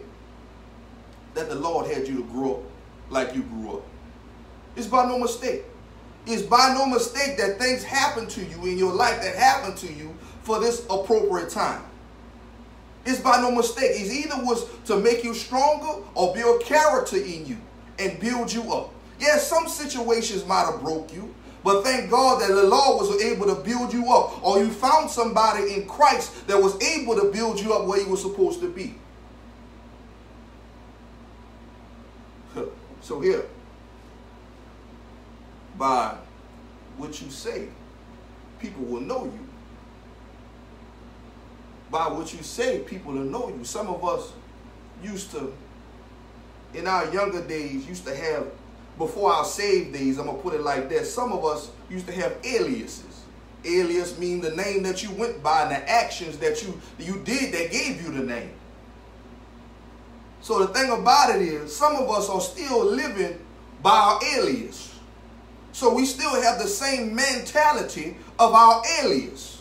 that 1.34 1.50
the 1.50 1.56
Lord 1.56 1.92
had 1.92 2.08
you 2.08 2.16
to 2.16 2.24
grow 2.24 2.54
up 2.54 2.62
like 3.10 3.34
you 3.34 3.42
grew 3.42 3.76
up. 3.76 3.82
It's 4.76 4.86
by 4.86 5.04
no 5.04 5.18
mistake. 5.18 5.64
It's 6.26 6.40
by 6.40 6.72
no 6.72 6.86
mistake 6.86 7.36
that 7.36 7.58
things 7.58 7.84
happen 7.84 8.26
to 8.28 8.42
you 8.42 8.64
in 8.64 8.78
your 8.78 8.94
life 8.94 9.20
that 9.20 9.34
happen 9.34 9.76
to 9.76 9.92
you 9.92 10.16
for 10.40 10.58
this 10.58 10.86
appropriate 10.88 11.50
time. 11.50 11.84
It's 13.04 13.20
by 13.20 13.42
no 13.42 13.50
mistake. 13.50 13.90
It's 13.92 14.10
either 14.10 14.42
was 14.42 14.66
to 14.86 14.98
make 14.98 15.22
you 15.22 15.34
stronger 15.34 16.02
or 16.14 16.32
build 16.32 16.62
character 16.62 17.18
in 17.18 17.44
you 17.44 17.58
and 17.98 18.18
build 18.18 18.50
you 18.50 18.72
up. 18.72 18.94
Yes, 19.20 19.46
some 19.46 19.68
situations 19.68 20.46
might 20.46 20.64
have 20.64 20.80
broke 20.80 21.12
you. 21.12 21.34
But 21.66 21.82
thank 21.82 22.08
God 22.08 22.40
that 22.40 22.54
the 22.54 22.62
Lord 22.62 23.00
was 23.00 23.20
able 23.20 23.46
to 23.46 23.56
build 23.56 23.92
you 23.92 24.12
up, 24.12 24.40
or 24.40 24.60
you 24.60 24.70
found 24.70 25.10
somebody 25.10 25.74
in 25.74 25.88
Christ 25.88 26.46
that 26.46 26.62
was 26.62 26.80
able 26.80 27.16
to 27.16 27.24
build 27.32 27.58
you 27.58 27.74
up 27.74 27.86
where 27.86 28.00
you 28.00 28.08
were 28.08 28.16
supposed 28.16 28.60
to 28.60 28.70
be. 28.70 28.94
So 33.00 33.20
here, 33.20 33.46
by 35.76 36.16
what 36.98 37.20
you 37.20 37.30
say, 37.30 37.66
people 38.60 38.84
will 38.84 39.00
know 39.00 39.24
you. 39.24 39.48
By 41.90 42.06
what 42.06 42.32
you 42.32 42.44
say, 42.44 42.78
people 42.78 43.12
will 43.12 43.24
know 43.24 43.48
you. 43.48 43.64
Some 43.64 43.88
of 43.88 44.04
us 44.04 44.32
used 45.02 45.32
to 45.32 45.52
in 46.74 46.86
our 46.86 47.12
younger 47.12 47.44
days 47.44 47.88
used 47.88 48.04
to 48.06 48.14
have, 48.14 48.46
before 48.98 49.32
our 49.32 49.44
save 49.44 49.92
days, 49.92 50.18
I'm 50.18 50.26
to 50.26 50.32
put 50.34 50.54
it 50.54 50.62
like 50.62 50.88
that, 50.90 51.06
some 51.06 51.32
of 51.32 51.44
us 51.44 51.70
used 51.90 52.06
to 52.06 52.12
have 52.12 52.36
aliases. 52.44 53.04
Alias 53.64 54.18
mean 54.18 54.40
the 54.40 54.54
name 54.54 54.82
that 54.84 55.02
you 55.02 55.10
went 55.12 55.42
by 55.42 55.62
and 55.62 55.70
the 55.72 55.90
actions 55.90 56.38
that 56.38 56.62
you, 56.62 56.80
you 56.98 57.20
did 57.24 57.52
that 57.52 57.70
gave 57.72 58.00
you 58.02 58.12
the 58.12 58.22
name. 58.22 58.52
So 60.40 60.64
the 60.64 60.72
thing 60.72 60.90
about 60.90 61.34
it 61.34 61.42
is, 61.42 61.74
some 61.74 61.96
of 61.96 62.08
us 62.08 62.28
are 62.28 62.40
still 62.40 62.84
living 62.84 63.38
by 63.82 63.90
our 63.90 64.20
alias. 64.36 64.94
So 65.72 65.92
we 65.92 66.06
still 66.06 66.40
have 66.40 66.58
the 66.58 66.68
same 66.68 67.14
mentality 67.14 68.16
of 68.38 68.54
our 68.54 68.82
alias. 69.02 69.60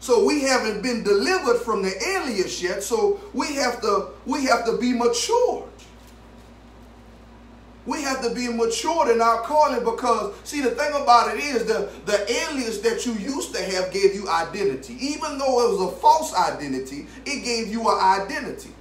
So 0.00 0.24
we 0.24 0.42
haven't 0.42 0.82
been 0.82 1.02
delivered 1.02 1.58
from 1.58 1.82
the 1.82 1.92
alias 2.06 2.62
yet. 2.62 2.82
So 2.82 3.18
we 3.32 3.54
have 3.54 3.80
to 3.80 4.10
we 4.26 4.44
have 4.44 4.64
to 4.66 4.78
be 4.78 4.92
matured. 4.92 5.64
We 7.88 8.02
have 8.02 8.20
to 8.20 8.34
be 8.34 8.48
matured 8.48 9.08
in 9.08 9.22
our 9.22 9.40
calling 9.40 9.82
because 9.82 10.34
see 10.44 10.60
the 10.60 10.72
thing 10.72 10.90
about 10.90 11.34
it 11.34 11.42
is 11.42 11.64
the, 11.64 11.88
the 12.04 12.30
alias 12.30 12.82
that 12.82 13.06
you 13.06 13.14
used 13.14 13.54
to 13.54 13.62
have 13.62 13.90
gave 13.90 14.14
you 14.14 14.28
identity. 14.28 14.94
Even 15.00 15.38
though 15.38 15.66
it 15.66 15.78
was 15.78 15.94
a 15.94 15.96
false 15.96 16.34
identity, 16.34 17.06
it 17.24 17.44
gave 17.44 17.68
you 17.68 17.80
an 17.88 17.98
identity. 17.98 18.74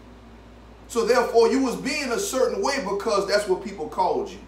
So 0.89 1.05
therefore 1.05 1.49
you 1.49 1.63
was 1.63 1.77
being 1.77 2.11
a 2.11 2.19
certain 2.19 2.61
way 2.61 2.79
because 2.79 3.29
that's 3.29 3.47
what 3.47 3.63
people 3.63 3.87
called 3.87 4.29
you. 4.29 4.39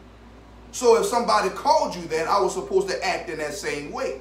So 0.74 1.00
if 1.00 1.06
somebody 1.06 1.52
called 1.52 1.96
you 1.96 2.02
that, 2.10 2.28
I 2.28 2.42
was 2.42 2.54
supposed 2.54 2.90
to 2.90 3.02
act 3.06 3.30
in 3.30 3.38
that 3.38 3.54
same 3.54 3.94
way. 3.94 4.20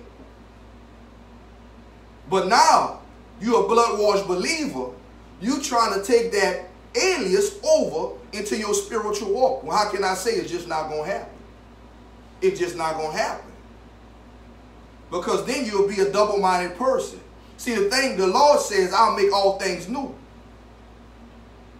But 2.30 2.46
now 2.46 3.00
you're 3.40 3.64
a 3.64 3.66
blood 3.66 3.98
washed 3.98 4.28
believer. 4.28 4.90
You 5.40 5.60
trying 5.60 6.00
to 6.00 6.06
take 6.06 6.30
that 6.30 6.68
alias 6.98 7.58
over 7.64 8.16
into 8.32 8.56
your 8.56 8.74
spiritual 8.74 9.32
walk. 9.32 9.62
Well, 9.62 9.76
how 9.76 9.90
can 9.90 10.04
I 10.04 10.14
say 10.14 10.32
it's 10.32 10.50
just 10.50 10.68
not 10.68 10.88
going 10.88 11.04
to 11.04 11.10
happen? 11.10 11.34
It's 12.40 12.58
just 12.58 12.76
not 12.76 12.96
going 12.96 13.12
to 13.12 13.16
happen. 13.16 13.52
Because 15.10 15.46
then 15.46 15.64
you'll 15.64 15.88
be 15.88 16.00
a 16.00 16.10
double-minded 16.10 16.76
person. 16.76 17.20
See, 17.56 17.74
the 17.74 17.90
thing, 17.90 18.16
the 18.16 18.26
Lord 18.26 18.60
says, 18.60 18.92
I'll 18.92 19.16
make 19.16 19.32
all 19.32 19.58
things 19.58 19.88
new. 19.88 20.14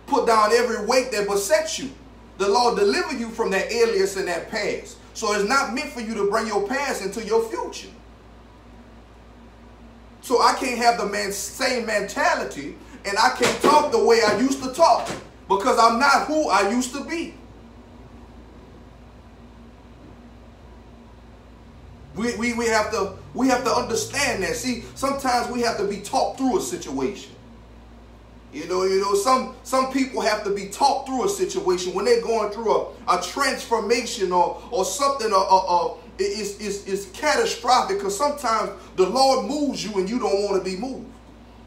Put 0.06 0.26
down 0.26 0.52
every 0.52 0.86
weight 0.86 1.12
that 1.12 1.28
besets 1.28 1.78
you. 1.78 1.90
The 2.38 2.48
Lord 2.48 2.78
deliver 2.78 3.14
you 3.14 3.28
from 3.28 3.50
that 3.50 3.70
alias 3.70 4.16
and 4.16 4.26
that 4.28 4.48
past. 4.48 4.96
So 5.14 5.34
it's 5.34 5.48
not 5.48 5.74
meant 5.74 5.90
for 5.90 6.00
you 6.00 6.14
to 6.14 6.30
bring 6.30 6.46
your 6.46 6.66
past 6.66 7.04
into 7.04 7.24
your 7.24 7.44
future. 7.48 7.88
So 10.22 10.40
I 10.42 10.54
can't 10.54 10.78
have 10.78 10.98
the 10.98 11.06
man, 11.06 11.32
same 11.32 11.86
mentality 11.86 12.76
and 13.08 13.18
I 13.18 13.30
can't 13.30 13.62
talk 13.62 13.90
the 13.90 14.04
way 14.04 14.20
I 14.22 14.38
used 14.38 14.62
to 14.62 14.72
talk 14.72 15.10
because 15.48 15.78
I'm 15.78 15.98
not 15.98 16.26
who 16.26 16.48
I 16.48 16.70
used 16.70 16.92
to 16.94 17.04
be. 17.04 17.34
We, 22.14 22.34
we, 22.36 22.52
we 22.54 22.66
have 22.66 22.90
to 22.90 23.14
we 23.32 23.48
have 23.48 23.64
to 23.64 23.70
understand 23.70 24.42
that. 24.42 24.56
See, 24.56 24.82
sometimes 24.94 25.50
we 25.50 25.60
have 25.60 25.76
to 25.78 25.84
be 25.84 26.00
talked 26.00 26.38
through 26.38 26.58
a 26.58 26.60
situation. 26.60 27.32
You 28.52 28.66
know, 28.66 28.84
you 28.84 29.00
know, 29.00 29.14
some 29.14 29.54
some 29.62 29.92
people 29.92 30.20
have 30.20 30.42
to 30.44 30.50
be 30.50 30.68
talked 30.68 31.08
through 31.08 31.24
a 31.26 31.28
situation 31.28 31.94
when 31.94 32.06
they're 32.06 32.22
going 32.22 32.50
through 32.50 32.74
a, 32.74 32.88
a 33.08 33.22
transformation 33.22 34.32
or 34.32 34.60
or 34.70 34.84
something 34.84 35.32
or, 35.32 35.52
or, 35.52 35.70
or 35.70 35.98
is 36.18 36.58
is 36.60 37.10
catastrophic 37.12 37.98
because 37.98 38.16
sometimes 38.16 38.70
the 38.96 39.08
Lord 39.08 39.46
moves 39.46 39.84
you 39.84 39.98
and 39.98 40.10
you 40.10 40.18
don't 40.18 40.42
want 40.42 40.62
to 40.62 40.68
be 40.68 40.76
moved. 40.76 41.06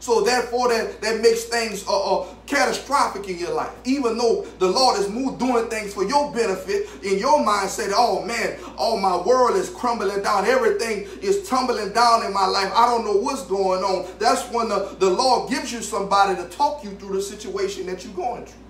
So 0.02 0.20
therefore, 0.20 0.68
that, 0.70 1.00
that 1.00 1.20
makes 1.20 1.44
things 1.44 1.86
uh, 1.86 2.22
uh, 2.22 2.26
catastrophic 2.48 3.28
in 3.28 3.38
your 3.38 3.54
life. 3.54 3.70
Even 3.84 4.18
though 4.18 4.44
the 4.58 4.66
Lord 4.66 4.98
is 4.98 5.08
moved 5.08 5.38
doing 5.38 5.68
things 5.68 5.94
for 5.94 6.02
your 6.02 6.32
benefit, 6.32 6.88
in 7.04 7.20
your 7.20 7.38
mindset, 7.38 7.92
oh 7.94 8.20
man, 8.24 8.58
all 8.76 8.98
my 8.98 9.16
world 9.16 9.56
is 9.56 9.70
crumbling 9.70 10.20
down. 10.24 10.44
Everything 10.44 11.06
is 11.22 11.48
tumbling 11.48 11.92
down 11.92 12.26
in 12.26 12.32
my 12.32 12.46
life. 12.46 12.72
I 12.74 12.86
don't 12.86 13.04
know 13.04 13.16
what's 13.16 13.46
going 13.46 13.84
on. 13.84 14.08
That's 14.18 14.42
when 14.50 14.68
the, 14.68 14.96
the 14.98 15.08
Lord 15.08 15.48
gives 15.48 15.72
you 15.72 15.80
somebody 15.80 16.34
to 16.34 16.48
talk 16.48 16.82
you 16.82 16.90
through 16.96 17.14
the 17.14 17.22
situation 17.22 17.86
that 17.86 18.04
you're 18.04 18.12
going 18.14 18.44
through 18.44 18.60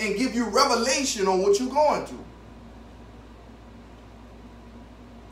and 0.00 0.18
give 0.18 0.34
you 0.34 0.50
revelation 0.50 1.28
on 1.28 1.40
what 1.40 1.58
you're 1.58 1.70
going 1.70 2.04
through. 2.04 2.24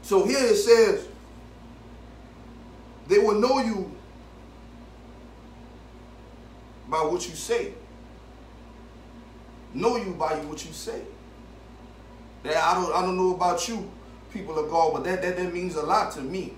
So 0.00 0.24
here 0.24 0.38
it 0.38 0.56
says, 0.56 1.06
they 3.08 3.18
will 3.18 3.38
know 3.38 3.58
you 3.58 3.95
by 6.88 7.02
what 7.02 7.28
you 7.28 7.34
say. 7.34 7.72
Know 9.74 9.96
you 9.96 10.12
by 10.12 10.34
what 10.36 10.64
you 10.64 10.72
say. 10.72 11.02
That 12.42 12.56
I 12.56 12.74
don't 12.74 12.94
I 12.94 13.02
don't 13.02 13.16
know 13.16 13.34
about 13.34 13.68
you, 13.68 13.90
people 14.32 14.58
of 14.58 14.70
God, 14.70 14.94
but 14.94 15.04
that, 15.04 15.22
that, 15.22 15.36
that 15.36 15.52
means 15.52 15.74
a 15.74 15.82
lot 15.82 16.12
to 16.12 16.20
me. 16.20 16.54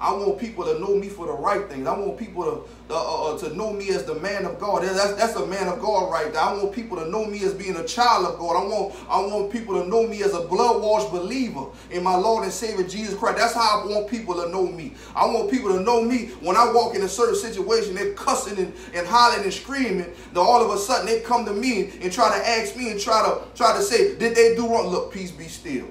I 0.00 0.12
want 0.12 0.38
people 0.38 0.64
to 0.64 0.78
know 0.78 0.94
me 0.94 1.08
for 1.08 1.26
the 1.26 1.32
right 1.32 1.68
things. 1.68 1.86
I 1.86 1.98
want 1.98 2.18
people 2.18 2.44
to 2.44 2.62
uh, 2.88 3.34
uh, 3.34 3.38
to 3.38 3.56
know 3.56 3.72
me 3.72 3.88
as 3.88 4.04
the 4.04 4.14
man 4.16 4.44
of 4.44 4.60
God. 4.60 4.82
That's 4.82 5.14
that's 5.14 5.34
a 5.36 5.46
man 5.46 5.68
of 5.68 5.80
God 5.80 6.10
right 6.10 6.32
there. 6.32 6.42
I 6.42 6.52
want 6.52 6.72
people 6.72 6.98
to 6.98 7.08
know 7.08 7.24
me 7.24 7.42
as 7.44 7.54
being 7.54 7.76
a 7.76 7.84
child 7.84 8.26
of 8.26 8.38
God. 8.38 8.62
I 8.62 8.66
want 8.66 8.94
I 9.08 9.20
want 9.20 9.50
people 9.50 9.82
to 9.82 9.88
know 9.88 10.06
me 10.06 10.22
as 10.22 10.34
a 10.34 10.42
blood 10.42 10.82
washed 10.82 11.10
believer 11.10 11.66
in 11.90 12.02
my 12.02 12.14
Lord 12.14 12.44
and 12.44 12.52
Savior 12.52 12.86
Jesus 12.86 13.14
Christ. 13.14 13.38
That's 13.38 13.54
how 13.54 13.82
I 13.82 13.86
want 13.86 14.08
people 14.08 14.34
to 14.34 14.48
know 14.50 14.66
me. 14.66 14.94
I 15.14 15.24
want 15.26 15.50
people 15.50 15.70
to 15.72 15.80
know 15.80 16.02
me 16.02 16.26
when 16.40 16.56
I 16.56 16.70
walk 16.72 16.94
in 16.94 17.02
a 17.02 17.08
certain 17.08 17.36
situation. 17.36 17.94
They're 17.94 18.14
cussing 18.14 18.58
and, 18.58 18.72
and 18.94 19.06
hollering 19.06 19.44
and 19.44 19.52
screaming. 19.52 20.12
Then 20.32 20.44
all 20.44 20.62
of 20.62 20.70
a 20.70 20.78
sudden 20.78 21.06
they 21.06 21.20
come 21.20 21.44
to 21.46 21.52
me 21.52 21.92
and 22.02 22.12
try 22.12 22.36
to 22.36 22.48
ask 22.48 22.76
me 22.76 22.90
and 22.90 23.00
try 23.00 23.22
to 23.22 23.40
try 23.56 23.74
to 23.76 23.82
say, 23.82 24.16
did 24.16 24.36
they 24.36 24.54
do 24.54 24.68
wrong? 24.68 24.88
Look, 24.88 25.12
peace 25.12 25.30
be 25.30 25.48
still. 25.48 25.86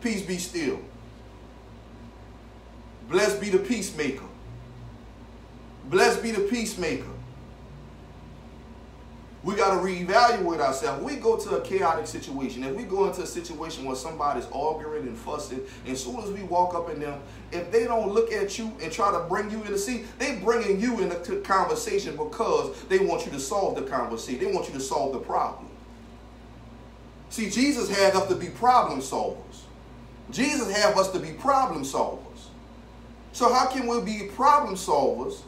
Peace 0.00 0.22
be 0.22 0.36
still. 0.38 0.80
Blessed 3.08 3.40
be 3.40 3.50
the 3.50 3.58
peacemaker. 3.58 4.24
Blessed 5.88 6.22
be 6.22 6.32
the 6.32 6.42
peacemaker. 6.42 7.06
We 9.46 9.54
got 9.54 9.70
to 9.70 9.76
reevaluate 9.76 10.58
ourselves. 10.58 11.04
We 11.04 11.14
go 11.14 11.36
to 11.36 11.58
a 11.58 11.60
chaotic 11.60 12.08
situation. 12.08 12.64
If 12.64 12.74
we 12.74 12.82
go 12.82 13.06
into 13.06 13.22
a 13.22 13.26
situation 13.26 13.84
where 13.84 13.94
somebody's 13.94 14.46
arguing 14.52 15.06
and 15.06 15.16
fussing, 15.16 15.60
and 15.84 15.92
as 15.92 16.02
soon 16.02 16.18
as 16.18 16.32
we 16.32 16.42
walk 16.42 16.74
up 16.74 16.90
in 16.90 16.98
them, 16.98 17.20
if 17.52 17.70
they 17.70 17.84
don't 17.84 18.12
look 18.12 18.32
at 18.32 18.58
you 18.58 18.72
and 18.82 18.90
try 18.90 19.12
to 19.12 19.20
bring 19.28 19.48
you 19.52 19.62
in 19.62 19.70
the 19.70 19.78
seat, 19.78 20.06
they're 20.18 20.40
bringing 20.40 20.80
you 20.80 20.98
in 21.00 21.10
the 21.10 21.42
conversation 21.44 22.16
because 22.16 22.82
they 22.88 22.98
want 22.98 23.24
you 23.24 23.30
to 23.30 23.38
solve 23.38 23.76
the 23.76 23.82
conversation. 23.82 24.40
They 24.40 24.52
want 24.52 24.66
you 24.66 24.74
to 24.74 24.80
solve 24.80 25.12
the 25.12 25.20
problem. 25.20 25.68
See, 27.30 27.48
Jesus 27.48 27.88
had 27.88 28.16
us 28.16 28.26
to 28.26 28.34
be 28.34 28.48
problem 28.48 29.00
solvers. 29.00 29.60
Jesus 30.32 30.76
had 30.76 30.98
us 30.98 31.12
to 31.12 31.20
be 31.20 31.30
problem 31.30 31.84
solvers. 31.84 32.25
So 33.36 33.52
how 33.52 33.66
can 33.66 33.86
we 33.86 34.00
be 34.00 34.28
problem 34.28 34.76
solvers 34.76 35.42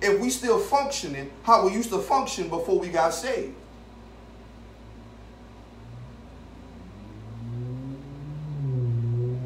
if 0.00 0.20
we 0.20 0.30
still 0.30 0.60
functioning 0.60 1.28
how 1.42 1.66
we 1.66 1.72
used 1.72 1.90
to 1.90 1.98
function 1.98 2.48
before 2.48 2.78
we 2.78 2.86
got 2.86 3.12
saved? 3.12 3.56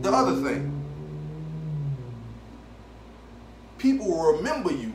The 0.02 0.12
other 0.12 0.34
thing, 0.42 0.78
people 3.78 4.08
will 4.08 4.34
remember 4.34 4.72
you 4.72 4.92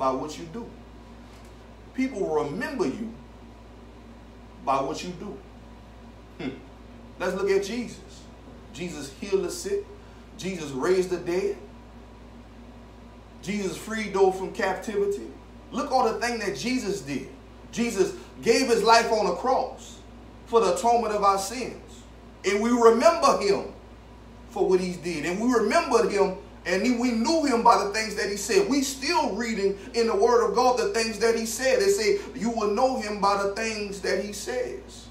by 0.00 0.10
what 0.10 0.36
you 0.36 0.46
do. 0.52 0.68
People 1.94 2.22
will 2.22 2.42
remember 2.42 2.86
you 2.86 3.14
by 4.64 4.82
what 4.82 5.04
you 5.04 5.10
do. 5.10 5.38
Hmm. 6.40 6.56
Let's 7.20 7.36
look 7.36 7.48
at 7.50 7.62
Jesus. 7.62 8.24
Jesus 8.72 9.12
healed 9.20 9.44
the 9.44 9.50
sick. 9.52 9.84
Jesus 10.40 10.70
raised 10.70 11.10
the 11.10 11.18
dead. 11.18 11.56
Jesus 13.42 13.76
freed 13.76 14.14
those 14.14 14.36
from 14.36 14.52
captivity. 14.52 15.26
Look 15.70 15.92
all 15.92 16.10
the 16.10 16.18
thing 16.18 16.38
that 16.40 16.56
Jesus 16.56 17.02
did. 17.02 17.28
Jesus 17.72 18.14
gave 18.42 18.68
his 18.68 18.82
life 18.82 19.12
on 19.12 19.26
the 19.26 19.34
cross 19.34 19.98
for 20.46 20.60
the 20.60 20.74
atonement 20.74 21.14
of 21.14 21.22
our 21.22 21.38
sins. 21.38 22.02
And 22.44 22.62
we 22.62 22.70
remember 22.70 23.38
him 23.38 23.72
for 24.48 24.66
what 24.66 24.80
he 24.80 24.92
did. 24.94 25.26
And 25.26 25.40
we 25.40 25.52
remembered 25.52 26.10
him 26.10 26.36
and 26.66 26.82
we 26.98 27.10
knew 27.12 27.44
him 27.44 27.62
by 27.62 27.84
the 27.84 27.90
things 27.92 28.14
that 28.16 28.30
he 28.30 28.36
said. 28.36 28.68
We 28.68 28.82
still 28.82 29.34
reading 29.34 29.78
in 29.94 30.06
the 30.06 30.16
word 30.16 30.46
of 30.46 30.54
God 30.54 30.78
the 30.78 30.88
things 30.88 31.18
that 31.18 31.34
he 31.38 31.46
said. 31.46 31.80
They 31.80 31.88
say 31.88 32.18
you 32.34 32.50
will 32.50 32.70
know 32.70 33.00
him 33.00 33.20
by 33.20 33.42
the 33.42 33.54
things 33.54 34.00
that 34.00 34.24
he 34.24 34.32
says. 34.32 35.06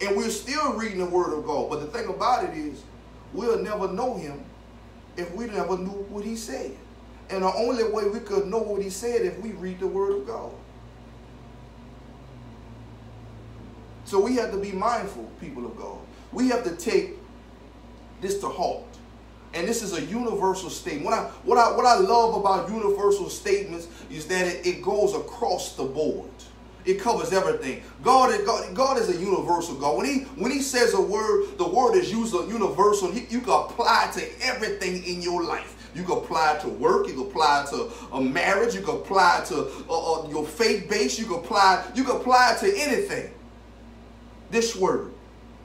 And 0.00 0.16
we're 0.16 0.30
still 0.30 0.74
reading 0.74 0.98
the 0.98 1.06
word 1.06 1.36
of 1.36 1.44
God. 1.44 1.70
But 1.70 1.80
the 1.80 1.86
thing 1.86 2.08
about 2.08 2.44
it 2.44 2.56
is 2.56 2.82
we'll 3.32 3.62
never 3.62 3.88
know 3.88 4.16
him 4.16 4.44
if 5.16 5.32
we 5.34 5.46
never 5.46 5.76
knew 5.76 6.06
what 6.10 6.24
he 6.24 6.36
said. 6.36 6.76
And 7.30 7.42
the 7.42 7.52
only 7.52 7.84
way 7.84 8.08
we 8.08 8.20
could 8.20 8.46
know 8.46 8.58
what 8.58 8.82
he 8.82 8.90
said 8.90 9.22
if 9.22 9.38
we 9.40 9.52
read 9.52 9.80
the 9.80 9.86
word 9.86 10.12
of 10.12 10.26
God. 10.26 10.52
So 14.04 14.18
we 14.18 14.36
have 14.36 14.50
to 14.52 14.58
be 14.58 14.72
mindful, 14.72 15.30
people 15.38 15.66
of 15.66 15.76
God. 15.76 15.98
We 16.32 16.48
have 16.48 16.64
to 16.64 16.74
take 16.76 17.16
this 18.22 18.40
to 18.40 18.48
heart. 18.48 18.84
And 19.54 19.66
this 19.66 19.82
is 19.82 19.92
a 19.92 20.02
universal 20.04 20.70
statement. 20.70 21.04
What 21.06 21.14
I, 21.14 21.24
what 21.44 21.58
I, 21.58 21.76
what 21.76 21.84
I 21.84 21.98
love 21.98 22.34
about 22.34 22.70
universal 22.70 23.28
statements 23.28 23.88
is 24.10 24.26
that 24.28 24.46
it, 24.46 24.66
it 24.66 24.82
goes 24.82 25.14
across 25.14 25.74
the 25.74 25.84
board. 25.84 26.30
It 26.88 26.98
covers 26.98 27.34
everything. 27.34 27.82
God 28.02 28.30
is 28.32 28.46
God, 28.46 28.74
God 28.74 28.98
is 28.98 29.10
a 29.10 29.20
universal 29.20 29.74
God. 29.74 29.98
When 29.98 30.06
he 30.06 30.20
when 30.36 30.50
he 30.50 30.62
says 30.62 30.94
a 30.94 31.00
word, 31.00 31.58
the 31.58 31.68
word 31.68 31.94
is 31.96 32.10
used 32.10 32.32
universal. 32.32 33.12
He, 33.12 33.26
you 33.28 33.40
can 33.40 33.50
apply 33.50 34.08
it 34.08 34.18
to 34.18 34.46
everything 34.46 35.04
in 35.04 35.20
your 35.20 35.44
life. 35.44 35.74
You 35.94 36.02
can 36.02 36.16
apply 36.16 36.54
it 36.54 36.60
to 36.62 36.68
work. 36.68 37.06
You 37.06 37.12
can 37.12 37.22
apply 37.24 37.64
it 37.64 37.70
to 37.70 37.90
a 38.12 38.20
marriage. 38.20 38.74
You 38.74 38.80
can 38.80 38.96
apply 38.96 39.40
it 39.42 39.46
to 39.48 39.70
uh, 39.88 40.14
uh, 40.24 40.28
your 40.30 40.46
faith 40.46 40.88
base. 40.88 41.18
You 41.18 41.26
can 41.26 41.36
apply 41.36 41.84
you 41.94 42.04
can 42.04 42.16
apply 42.16 42.54
it 42.54 42.60
to 42.60 42.78
anything. 42.78 43.34
This 44.50 44.74
word, 44.74 45.12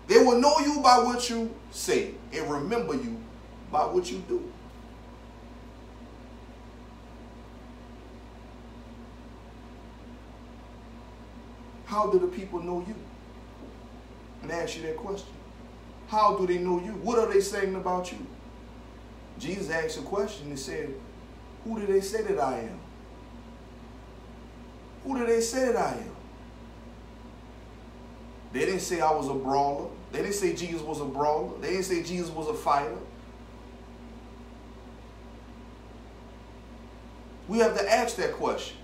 they 0.08 0.18
will 0.18 0.40
know 0.42 0.60
you 0.60 0.82
by 0.82 0.98
what 0.98 1.30
you 1.30 1.56
say 1.72 2.16
and 2.34 2.52
remember 2.52 2.96
you 2.96 3.18
by 3.72 3.86
what 3.86 4.12
you 4.12 4.22
do. 4.28 4.53
How 11.94 12.08
do 12.08 12.18
the 12.18 12.26
people 12.26 12.60
know 12.60 12.84
you? 12.88 12.96
And 14.42 14.52
ask 14.52 14.76
you 14.76 14.82
that 14.82 14.98
question. 14.98 15.32
How 16.08 16.36
do 16.36 16.48
they 16.48 16.58
know 16.58 16.80
you? 16.80 16.94
What 16.94 17.20
are 17.20 17.32
they 17.32 17.40
saying 17.40 17.76
about 17.76 18.12
you? 18.12 18.18
Jesus 19.38 19.70
asked 19.70 20.00
a 20.00 20.02
question 20.02 20.48
and 20.48 20.58
said, 20.58 20.92
Who 21.64 21.80
do 21.80 21.86
they 21.86 22.02
say 22.02 22.24
that 22.24 22.40
I 22.40 22.62
am? 22.62 22.80
Who 25.04 25.20
do 25.20 25.28
they 25.28 25.40
say 25.40 25.68
that 25.68 25.76
I 25.76 25.92
am? 25.98 26.16
They 28.54 28.62
didn't 28.62 28.80
say 28.80 29.00
I 29.00 29.12
was 29.12 29.28
a 29.28 29.36
brawler. 29.36 29.88
They 30.12 30.24
didn't 30.24 30.34
say 30.34 30.56
Jesus 30.56 30.82
was 30.82 31.00
a 31.00 31.06
brawler. 31.06 31.60
They 31.60 31.70
didn't 31.70 31.86
say 31.86 32.02
Jesus 32.02 32.32
was 32.32 32.48
a 32.48 32.56
fighter. 32.56 32.98
We 37.48 37.60
have 37.60 37.78
to 37.78 37.92
ask 37.92 38.16
that 38.16 38.34
question. 38.34 38.78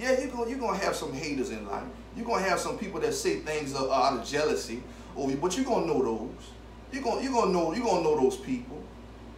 Yeah, 0.00 0.18
you're 0.18 0.30
going 0.30 0.48
you're 0.48 0.58
gonna 0.58 0.78
have 0.78 0.96
some 0.96 1.12
haters 1.12 1.50
in 1.50 1.68
life. 1.68 1.84
You're 2.16 2.26
going 2.26 2.42
to 2.42 2.48
have 2.50 2.58
some 2.58 2.76
people 2.76 3.00
that 3.00 3.12
say 3.12 3.40
things 3.40 3.74
out 3.74 4.18
of 4.18 4.26
jealousy 4.26 4.82
but 5.14 5.56
you're 5.56 5.66
going 5.66 5.86
to 5.86 5.92
know 5.92 6.02
those. 6.02 6.50
You're 6.92 7.02
going 7.02 7.22
you're 7.22 7.32
gonna 7.32 7.52
know, 7.52 7.72
you're 7.72 7.84
gonna 7.84 8.02
know 8.02 8.20
those 8.20 8.36
people. 8.36 8.82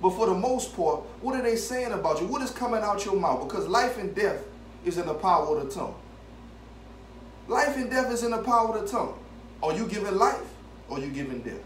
But 0.01 0.11
for 0.11 0.27
the 0.27 0.35
most 0.35 0.75
part, 0.75 1.01
what 1.21 1.35
are 1.35 1.43
they 1.43 1.57
saying 1.57 1.93
about 1.93 2.21
you? 2.21 2.27
What 2.27 2.43
is 2.43 2.51
coming 2.51 2.83
out 2.83 3.05
your 3.05 3.17
mouth? 3.17 3.47
Because 3.47 3.69
life 3.69 3.99
and 3.99 4.15
death 4.15 4.43
is 4.85 4.97
in 4.97 5.07
the 5.07 5.15
power 5.15 5.57
of 5.57 5.65
the 5.65 5.75
tongue. 5.75 5.95
Life 7.49 7.77
and 7.77 7.91
death 7.91 8.11
is 8.11 8.23
in 8.23 8.31
the 8.31 8.43
power 8.43 8.75
of 8.75 8.83
the 8.83 8.89
tongue. 8.89 9.19
Are 9.63 9.73
you 9.73 9.87
giving 9.87 10.17
life 10.17 10.43
or 10.89 10.99
are 10.99 11.01
you 11.01 11.11
giving 11.11 11.41
death? 11.41 11.63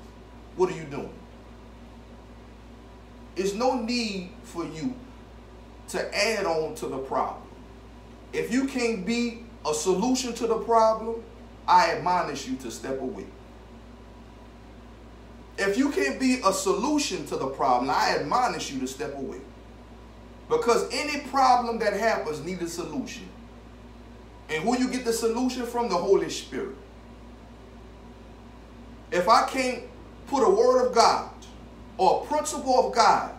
What 0.57 0.71
are 0.71 0.77
you 0.77 0.85
doing? 0.85 1.13
It's 3.37 3.53
no 3.53 3.81
need 3.81 4.31
for 4.43 4.65
you 4.65 4.95
to 5.89 6.17
add 6.17 6.47
on 6.47 6.75
to 6.77 6.87
the 6.89 6.99
problem. 6.99 7.46
If 8.33 8.53
you 8.53 8.67
can't 8.67 9.07
be 9.07 9.45
a 9.67 9.75
solution 9.75 10.35
to 10.35 10.47
the 10.47 10.59
problem, 10.59 11.23
I 11.67 11.93
admonish 11.93 12.47
you 12.47 12.57
to 12.59 12.71
step 12.71 13.01
away. 13.01 13.27
If 15.59 15.79
you 15.79 15.91
can't 15.91 16.21
be 16.21 16.41
a 16.45 16.53
solution 16.53 17.27
to 17.27 17.37
the 17.37 17.47
problem, 17.47 17.91
I 17.91 18.17
admonish 18.19 18.71
you 18.71 18.81
to 18.81 18.87
step 18.87 19.15
away. 19.17 19.39
Because 20.49 20.89
any 20.93 21.21
problem 21.29 21.79
that 21.81 21.95
happens 21.95 22.45
needs 22.45 22.63
a 22.63 22.69
solution. 22.69 23.29
And 24.49 24.63
who 24.63 24.79
you 24.79 24.89
get 24.91 25.05
the 25.05 25.13
solution 25.13 25.67
from? 25.67 25.89
The 25.89 25.97
Holy 25.97 26.31
Spirit. 26.31 26.77
If 29.11 29.29
I 29.29 29.49
can't 29.49 29.85
put 30.27 30.47
a 30.47 30.51
word 30.51 30.87
of 30.87 30.95
God 30.95 31.31
or 31.97 32.23
a 32.23 32.27
principle 32.27 32.89
of 32.89 32.95
God 32.95 33.33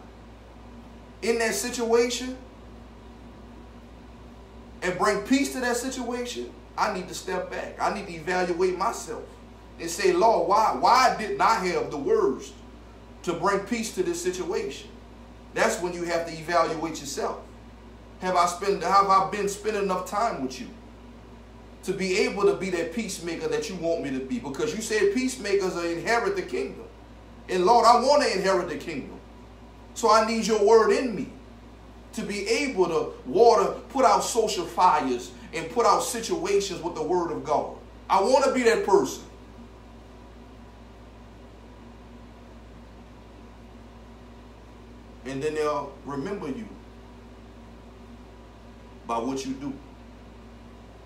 in 1.22 1.40
that 1.40 1.54
situation, 1.54 2.38
and 4.88 4.98
bring 4.98 5.20
peace 5.24 5.52
to 5.52 5.60
that 5.60 5.76
situation, 5.76 6.50
I 6.78 6.94
need 6.94 7.08
to 7.10 7.14
step 7.14 7.52
back. 7.52 7.76
I 7.80 7.94
need 7.94 8.08
to 8.08 8.14
evaluate 8.14 8.78
myself 8.78 9.24
and 9.80 9.90
say, 9.90 10.14
Lord, 10.14 10.48
why, 10.48 10.76
why 10.80 11.16
didn't 11.18 11.42
I 11.42 11.56
have 11.56 11.92
the 11.92 11.98
words 11.98 12.54
to 13.24 13.34
bring 13.34 13.60
peace 13.62 13.94
to 13.96 14.04
this 14.04 14.22
situation? 14.22 14.90
That's 15.54 15.82
when 15.82 15.94
you 15.94 16.04
have 16.04 16.26
to 16.28 16.32
evaluate 16.32 17.00
yourself. 17.00 17.40
Have 18.20 18.36
I 18.36 18.46
spent 18.48 18.82
have 18.82 19.08
I 19.08 19.30
been 19.30 19.50
spending 19.50 19.84
enough 19.84 20.10
time 20.10 20.42
with 20.42 20.60
you 20.60 20.68
to 21.84 21.94
be 21.94 22.18
able 22.20 22.44
to 22.44 22.56
be 22.56 22.70
that 22.72 22.94
peacemaker 22.94 23.48
that 23.48 23.70
you 23.70 23.76
want 23.76 24.04
me 24.04 24.10
to 24.12 24.20
be? 24.20 24.40
Because 24.40 24.74
you 24.74 24.82
said 24.82 25.14
peacemakers 25.14 25.76
are 25.76 25.86
inherit 25.86 26.36
the 26.36 26.42
kingdom. 26.42 26.86
And 27.50 27.66
Lord, 27.66 27.86
I 27.86 28.00
want 28.00 28.24
to 28.24 28.36
inherit 28.36 28.70
the 28.70 28.78
kingdom. 28.78 29.20
So 29.94 30.12
I 30.12 30.26
need 30.26 30.48
your 30.48 30.66
word 30.66 30.92
in 30.92 31.16
me 31.16 31.32
to 32.18 32.24
be 32.24 32.48
able 32.48 32.88
to 32.88 33.14
water, 33.28 33.74
put 33.90 34.04
out 34.04 34.24
social 34.24 34.66
fires 34.66 35.32
and 35.54 35.70
put 35.70 35.86
out 35.86 36.00
situations 36.00 36.82
with 36.82 36.96
the 36.96 37.04
word 37.04 37.32
of 37.32 37.44
God. 37.44 37.76
I 38.10 38.20
want 38.22 38.44
to 38.46 38.54
be 38.54 38.64
that 38.64 38.88
person. 38.88 39.24
And 45.26 45.44
then 45.44 45.54
they'll 45.54 45.94
remember 46.06 46.48
you 46.48 46.68
by 49.06 49.20
what 49.20 49.46
you 49.46 49.54
do. 49.54 49.72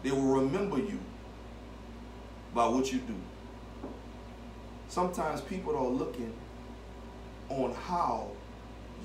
They 0.03 0.11
will 0.11 0.21
remember 0.21 0.77
you 0.77 0.99
by 2.53 2.69
what 2.69 2.89
you 2.93 2.99
do. 2.99 3.15
Sometimes 4.87 5.41
people 5.41 5.75
are 5.75 5.87
looking 5.87 6.33
on 7.49 7.73
how 7.73 8.29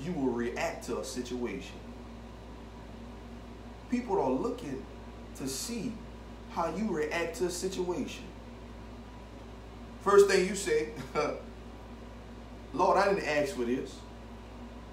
you 0.01 0.13
will 0.13 0.31
react 0.31 0.85
to 0.85 0.99
a 0.99 1.03
situation 1.03 1.75
people 3.89 4.19
are 4.19 4.29
looking 4.29 4.83
to 5.37 5.47
see 5.47 5.93
how 6.51 6.73
you 6.75 6.89
react 6.89 7.37
to 7.37 7.45
a 7.45 7.49
situation. 7.49 8.23
First 10.01 10.27
thing 10.27 10.47
you 10.47 10.55
say, 10.55 10.89
Lord, 12.73 12.97
I 12.97 13.13
didn't 13.13 13.27
ask 13.27 13.55
for 13.55 13.65
this. 13.65 13.95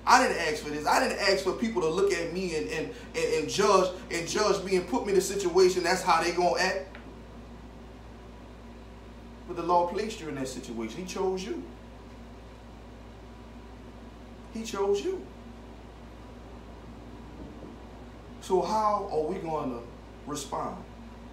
I 0.07 0.26
didn't 0.26 0.40
ask 0.42 0.62
for 0.62 0.70
this. 0.70 0.87
I 0.87 1.07
didn't 1.07 1.20
ask 1.20 1.44
for 1.44 1.52
people 1.52 1.80
to 1.83 1.88
look 1.88 2.12
at 2.12 2.33
me 2.33 2.57
and, 2.57 2.68
and, 2.68 2.90
and, 3.14 3.35
and 3.35 3.48
judge 3.48 3.90
and 4.11 4.28
judge 4.28 4.62
me 4.64 4.76
and 4.76 4.87
put 4.87 5.07
me 5.07 5.12
in 5.12 5.18
a 5.18 5.22
situation. 5.22 5.83
That's 5.83 6.02
how 6.02 6.22
they 6.22 6.33
gonna 6.33 6.61
act. 6.61 6.96
But 9.46 9.57
the 9.57 9.62
Lord 9.62 9.94
placed 9.94 10.20
you 10.20 10.28
in 10.28 10.35
that 10.35 10.48
situation. 10.48 11.00
He 11.00 11.07
chose 11.07 11.44
you. 11.44 11.62
He 14.52 14.62
chose 14.62 15.02
you. 15.02 15.24
So 18.44 18.61
how 18.61 19.09
are 19.11 19.22
we 19.22 19.37
going 19.37 19.70
to 19.70 19.80
respond? 20.26 20.76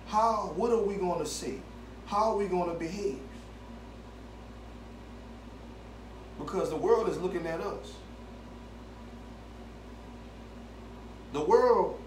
How, 0.07 0.53
what 0.55 0.71
are 0.71 0.81
we 0.81 0.95
going 0.95 1.19
to 1.19 1.25
say? 1.25 1.55
How 2.05 2.31
are 2.31 2.37
we 2.37 2.45
going 2.45 2.71
to 2.71 2.79
behave? 2.79 3.19
Because 6.39 6.69
the 6.69 6.77
world 6.77 7.09
is 7.09 7.17
looking 7.17 7.45
at 7.45 7.59
us. 7.59 7.95
The 11.33 11.41
world 11.41 11.99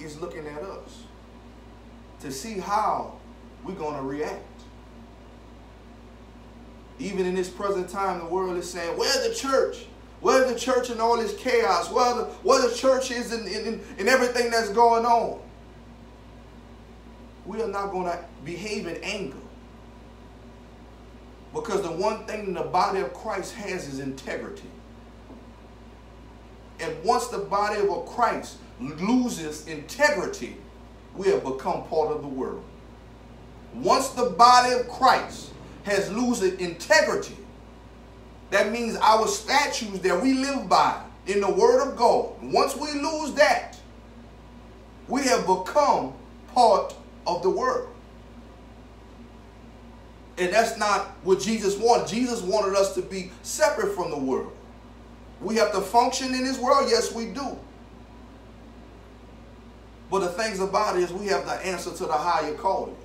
is 0.00 0.20
looking 0.20 0.48
at 0.48 0.62
us 0.64 1.04
to 2.22 2.32
see 2.32 2.58
how 2.58 3.20
we're 3.62 3.74
going 3.74 3.98
to 3.98 4.02
react. 4.02 4.42
Even 6.98 7.24
in 7.26 7.36
this 7.36 7.48
present 7.48 7.88
time, 7.88 8.18
the 8.18 8.26
world 8.26 8.56
is 8.56 8.68
saying, 8.68 8.98
Where's 8.98 9.28
the 9.28 9.32
church? 9.32 9.86
Where's 10.22 10.52
the 10.52 10.58
church 10.58 10.88
in 10.88 11.00
all 11.00 11.18
this 11.18 11.36
chaos? 11.36 11.90
Where 11.90 12.14
the, 12.14 12.24
where 12.44 12.66
the 12.66 12.74
church 12.74 13.10
is 13.10 13.32
in, 13.32 13.46
in, 13.48 13.80
in 13.98 14.08
everything 14.08 14.50
that's 14.50 14.70
going 14.70 15.04
on? 15.04 15.40
We 17.44 17.60
are 17.60 17.68
not 17.68 17.90
going 17.90 18.04
to 18.04 18.24
behave 18.44 18.86
in 18.86 19.02
anger. 19.02 19.36
Because 21.52 21.82
the 21.82 21.90
one 21.90 22.24
thing 22.24 22.54
the 22.54 22.62
body 22.62 23.00
of 23.00 23.12
Christ 23.12 23.52
has 23.54 23.88
is 23.88 23.98
integrity. 23.98 24.68
And 26.78 27.04
once 27.04 27.26
the 27.26 27.38
body 27.38 27.80
of 27.80 28.06
Christ 28.06 28.58
loses 28.80 29.66
integrity, 29.66 30.56
we 31.16 31.28
have 31.28 31.42
become 31.42 31.82
part 31.84 32.12
of 32.12 32.22
the 32.22 32.28
world. 32.28 32.62
Once 33.74 34.10
the 34.10 34.30
body 34.30 34.72
of 34.72 34.88
Christ 34.88 35.50
has 35.82 36.12
losing 36.12 36.58
integrity, 36.60 37.36
that 38.52 38.70
means 38.70 38.96
our 38.96 39.26
statutes 39.26 40.00
that 40.00 40.22
we 40.22 40.34
live 40.34 40.68
by 40.68 41.02
in 41.26 41.40
the 41.40 41.50
Word 41.50 41.88
of 41.88 41.96
God. 41.96 42.34
Once 42.42 42.76
we 42.76 42.92
lose 42.92 43.32
that, 43.32 43.78
we 45.08 45.22
have 45.22 45.46
become 45.46 46.12
part 46.54 46.94
of 47.26 47.42
the 47.42 47.48
world. 47.48 47.88
And 50.36 50.52
that's 50.52 50.76
not 50.76 51.06
what 51.24 51.40
Jesus 51.40 51.78
wanted. 51.78 52.08
Jesus 52.08 52.42
wanted 52.42 52.76
us 52.76 52.94
to 52.94 53.02
be 53.02 53.30
separate 53.42 53.94
from 53.94 54.10
the 54.10 54.18
world. 54.18 54.52
We 55.40 55.56
have 55.56 55.72
to 55.72 55.80
function 55.80 56.34
in 56.34 56.44
this 56.44 56.58
world. 56.58 56.88
Yes, 56.90 57.12
we 57.12 57.26
do. 57.26 57.58
But 60.10 60.20
the 60.20 60.28
things 60.28 60.60
about 60.60 60.98
it 60.98 61.04
is 61.04 61.12
we 61.12 61.26
have 61.28 61.46
to 61.46 61.66
answer 61.66 61.90
to 61.90 62.04
the 62.04 62.12
higher 62.12 62.52
calling. 62.52 62.96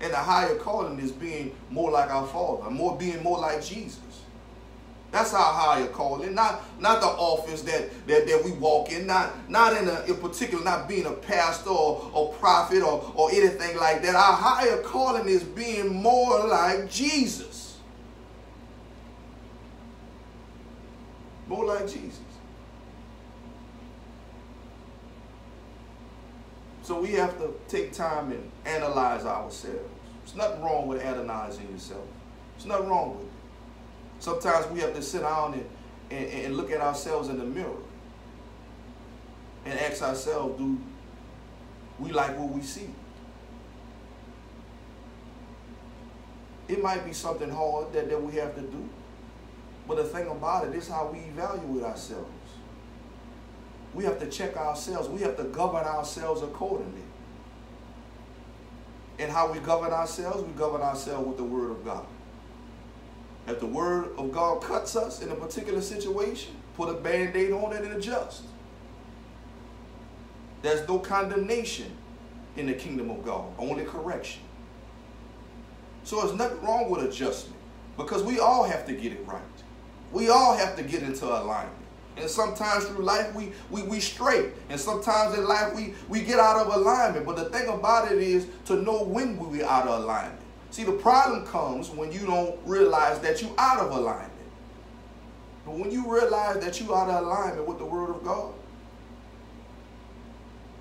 And 0.00 0.12
the 0.12 0.16
higher 0.16 0.56
calling 0.56 0.98
is 0.98 1.12
being 1.12 1.54
more 1.68 1.90
like 1.90 2.10
our 2.10 2.26
Father, 2.26 2.70
more 2.70 2.96
being 2.96 3.22
more 3.22 3.38
like 3.38 3.62
Jesus. 3.62 3.98
That's 5.12 5.34
our 5.34 5.52
higher 5.52 5.88
calling, 5.88 6.34
not 6.34 6.64
not 6.80 7.02
the 7.02 7.06
office 7.06 7.60
that 7.62 8.06
that, 8.06 8.26
that 8.26 8.42
we 8.42 8.52
walk 8.52 8.90
in, 8.90 9.06
not 9.06 9.48
not 9.48 9.76
in, 9.76 9.86
a, 9.86 10.04
in 10.08 10.16
particular, 10.16 10.64
not 10.64 10.88
being 10.88 11.04
a 11.04 11.12
pastor 11.12 11.68
or, 11.68 12.10
or 12.14 12.32
prophet 12.32 12.82
or, 12.82 13.12
or 13.14 13.30
anything 13.30 13.76
like 13.76 14.02
that. 14.02 14.14
Our 14.14 14.32
higher 14.32 14.78
calling 14.78 15.28
is 15.28 15.44
being 15.44 15.94
more 15.94 16.46
like 16.48 16.90
Jesus. 16.90 17.76
More 21.46 21.66
like 21.66 21.86
Jesus. 21.86 22.20
So 26.82 27.00
we 27.00 27.10
have 27.12 27.36
to 27.38 27.52
take 27.68 27.92
time 27.92 28.32
and 28.32 28.50
analyze 28.64 29.26
ourselves. 29.26 29.78
There's 30.24 30.36
nothing 30.36 30.62
wrong 30.62 30.88
with 30.88 31.02
analyzing 31.02 31.70
yourself. 31.70 32.06
There's 32.56 32.66
nothing 32.66 32.88
wrong 32.88 33.18
with 33.18 33.26
it. 33.26 33.31
Sometimes 34.22 34.70
we 34.70 34.78
have 34.78 34.94
to 34.94 35.02
sit 35.02 35.22
down 35.22 35.54
and, 35.54 35.66
and, 36.12 36.44
and 36.44 36.56
look 36.56 36.70
at 36.70 36.80
ourselves 36.80 37.28
in 37.28 37.38
the 37.38 37.44
mirror 37.44 37.82
and 39.64 39.76
ask 39.80 40.00
ourselves, 40.00 40.56
do 40.56 40.78
we 41.98 42.12
like 42.12 42.38
what 42.38 42.50
we 42.50 42.62
see? 42.62 42.88
It 46.68 46.80
might 46.80 47.04
be 47.04 47.12
something 47.12 47.50
hard 47.50 47.92
that, 47.94 48.08
that 48.10 48.22
we 48.22 48.36
have 48.36 48.54
to 48.54 48.60
do. 48.60 48.88
But 49.88 49.96
the 49.96 50.04
thing 50.04 50.28
about 50.28 50.68
it 50.68 50.74
is 50.76 50.86
how 50.86 51.10
we 51.12 51.18
evaluate 51.18 51.82
ourselves. 51.82 52.30
We 53.92 54.04
have 54.04 54.20
to 54.20 54.30
check 54.30 54.56
ourselves. 54.56 55.08
We 55.08 55.22
have 55.22 55.36
to 55.38 55.44
govern 55.44 55.84
ourselves 55.84 56.42
accordingly. 56.42 57.02
And 59.18 59.32
how 59.32 59.52
we 59.52 59.58
govern 59.58 59.90
ourselves, 59.90 60.44
we 60.44 60.52
govern 60.52 60.80
ourselves 60.80 61.26
with 61.26 61.38
the 61.38 61.44
Word 61.44 61.72
of 61.72 61.84
God. 61.84 62.06
If 63.46 63.60
the 63.60 63.66
word 63.66 64.10
of 64.16 64.32
God 64.32 64.62
cuts 64.62 64.94
us 64.94 65.20
in 65.20 65.30
a 65.30 65.34
particular 65.34 65.80
situation, 65.80 66.54
put 66.76 66.88
a 66.88 66.94
band-aid 66.94 67.52
on 67.52 67.72
it 67.72 67.82
and 67.82 67.94
adjust. 67.94 68.42
There's 70.62 70.86
no 70.86 70.98
condemnation 70.98 71.90
in 72.56 72.66
the 72.66 72.74
kingdom 72.74 73.10
of 73.10 73.24
God, 73.24 73.46
only 73.58 73.84
correction. 73.84 74.42
So 76.04 76.20
there's 76.20 76.34
nothing 76.34 76.62
wrong 76.62 76.90
with 76.90 77.02
adjustment 77.02 77.58
because 77.96 78.22
we 78.22 78.38
all 78.38 78.64
have 78.64 78.86
to 78.86 78.92
get 78.92 79.12
it 79.12 79.26
right. 79.26 79.40
We 80.12 80.28
all 80.28 80.56
have 80.56 80.76
to 80.76 80.82
get 80.82 81.02
into 81.02 81.24
alignment. 81.24 81.76
And 82.16 82.28
sometimes 82.28 82.84
through 82.84 83.04
life 83.04 83.34
we, 83.34 83.52
we, 83.70 83.82
we 83.84 83.98
straight. 83.98 84.50
And 84.68 84.78
sometimes 84.78 85.36
in 85.36 85.46
life 85.46 85.74
we, 85.74 85.94
we 86.08 86.20
get 86.20 86.38
out 86.38 86.58
of 86.58 86.74
alignment. 86.74 87.24
But 87.24 87.36
the 87.36 87.46
thing 87.46 87.68
about 87.68 88.12
it 88.12 88.18
is 88.18 88.46
to 88.66 88.76
know 88.76 89.02
when 89.02 89.38
we 89.38 89.62
are 89.62 89.70
out 89.70 89.88
of 89.88 90.04
alignment. 90.04 90.41
See, 90.72 90.84
the 90.84 90.92
problem 90.92 91.44
comes 91.46 91.90
when 91.90 92.10
you 92.10 92.20
don't 92.20 92.58
realize 92.64 93.20
that 93.20 93.42
you're 93.42 93.54
out 93.58 93.78
of 93.80 93.90
alignment. 93.90 94.32
But 95.66 95.74
when 95.74 95.90
you 95.90 96.10
realize 96.10 96.64
that 96.64 96.80
you're 96.80 96.96
out 96.96 97.10
of 97.10 97.26
alignment 97.26 97.68
with 97.68 97.76
the 97.78 97.84
Word 97.84 98.08
of 98.08 98.24
God 98.24 98.54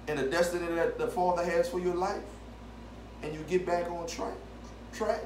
and 0.08 0.18
the 0.18 0.24
destiny 0.24 0.66
that 0.76 0.98
the 0.98 1.08
Father 1.08 1.44
has 1.44 1.68
for 1.68 1.80
your 1.80 1.94
life, 1.94 2.24
and 3.22 3.34
you 3.34 3.42
get 3.50 3.66
back 3.66 3.92
on 3.92 4.08
track, 4.08 4.34
track, 4.94 5.20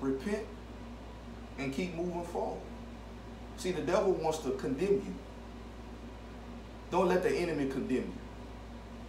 repent, 0.00 0.44
and 1.58 1.72
keep 1.72 1.94
moving 1.94 2.24
forward. 2.24 2.60
See, 3.58 3.70
the 3.70 3.82
devil 3.82 4.10
wants 4.10 4.38
to 4.38 4.50
condemn 4.50 4.94
you. 4.94 5.14
Don't 6.90 7.06
let 7.06 7.22
the 7.22 7.30
enemy 7.30 7.70
condemn 7.70 7.96
you. 7.96 8.12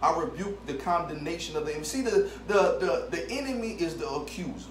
I 0.06 0.20
rebuke 0.20 0.64
the 0.66 0.74
condemnation 0.74 1.56
of 1.56 1.66
the 1.66 1.72
enemy. 1.72 1.84
See, 1.84 2.02
the, 2.02 2.30
the, 2.46 2.78
the, 2.78 3.08
the 3.10 3.30
enemy 3.30 3.72
is 3.72 3.96
the 3.96 4.08
accuser. 4.08 4.70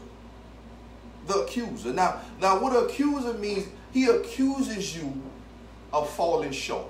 The 1.28 1.41
accuser. 1.41 1.91
Now, 1.91 2.21
now, 2.39 2.60
what 2.62 2.71
accuser 2.71 3.34
means, 3.34 3.67
he 3.91 4.06
accuses 4.06 4.95
you 4.95 5.21
of 5.91 6.10
falling 6.10 6.52
short. 6.52 6.88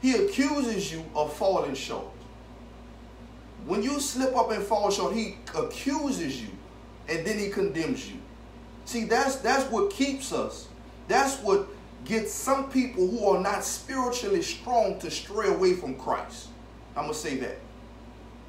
He 0.00 0.12
accuses 0.12 0.92
you 0.92 1.04
of 1.14 1.32
falling 1.34 1.74
short. 1.74 2.06
When 3.66 3.82
you 3.82 4.00
slip 4.00 4.34
up 4.34 4.50
and 4.50 4.62
fall 4.62 4.90
short, 4.90 5.14
he 5.14 5.36
accuses 5.54 6.40
you 6.40 6.48
and 7.08 7.26
then 7.26 7.38
he 7.38 7.50
condemns 7.50 8.08
you. 8.08 8.16
See, 8.86 9.04
that's 9.04 9.36
that's 9.36 9.70
what 9.70 9.90
keeps 9.90 10.32
us. 10.32 10.68
That's 11.08 11.36
what 11.40 11.68
get 12.04 12.28
some 12.28 12.70
people 12.70 13.06
who 13.06 13.26
are 13.26 13.40
not 13.40 13.64
spiritually 13.64 14.42
strong 14.42 14.98
to 15.00 15.10
stray 15.10 15.48
away 15.48 15.74
from 15.74 15.96
Christ. 15.96 16.48
I'm 16.96 17.04
going 17.04 17.14
to 17.14 17.18
say 17.18 17.36
that. 17.38 17.58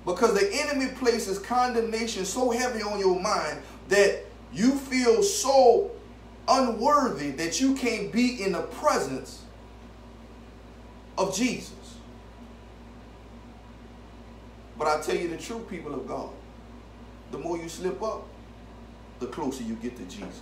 Because 0.05 0.33
the 0.33 0.49
enemy 0.51 0.91
places 0.95 1.39
condemnation 1.39 2.25
so 2.25 2.51
heavy 2.51 2.81
on 2.81 2.99
your 2.99 3.19
mind 3.19 3.61
that 3.89 4.25
you 4.53 4.71
feel 4.71 5.21
so 5.21 5.91
unworthy 6.47 7.31
that 7.31 7.61
you 7.61 7.75
can't 7.75 8.11
be 8.11 8.41
in 8.43 8.53
the 8.53 8.61
presence 8.61 9.43
of 11.17 11.35
Jesus. 11.35 11.73
But 14.77 14.87
I 14.87 15.01
tell 15.01 15.15
you 15.15 15.27
the 15.27 15.37
truth, 15.37 15.69
people 15.69 15.93
of 15.93 16.07
God, 16.07 16.29
the 17.31 17.37
more 17.37 17.57
you 17.57 17.67
slip 17.67 18.01
up, 18.01 18.25
the 19.19 19.27
closer 19.27 19.63
you 19.63 19.75
get 19.75 19.97
to 19.97 20.03
Jesus. 20.05 20.41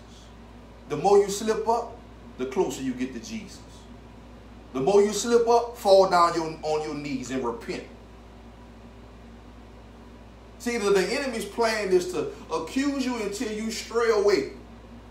The 0.89 0.97
more 0.97 1.17
you 1.17 1.29
slip 1.29 1.67
up, 1.67 1.96
the 2.38 2.45
closer 2.45 2.82
you 2.82 2.93
get 2.93 3.13
to 3.13 3.19
Jesus. 3.19 3.60
The 4.73 4.82
more 4.82 5.02
you 5.02 5.13
slip 5.13 5.47
up, 5.47 5.78
fall 5.78 6.10
down 6.10 6.36
your, 6.36 6.58
on 6.62 6.84
your 6.84 6.95
knees 6.95 7.32
and 7.32 7.43
repent. 7.43 7.84
See, 10.60 10.78
the, 10.78 10.89
the 10.89 11.13
enemy's 11.13 11.45
plan 11.45 11.89
is 11.89 12.12
to 12.13 12.32
accuse 12.52 13.06
you 13.06 13.15
until 13.21 13.52
you 13.52 13.71
stray 13.71 14.10
away. 14.10 14.52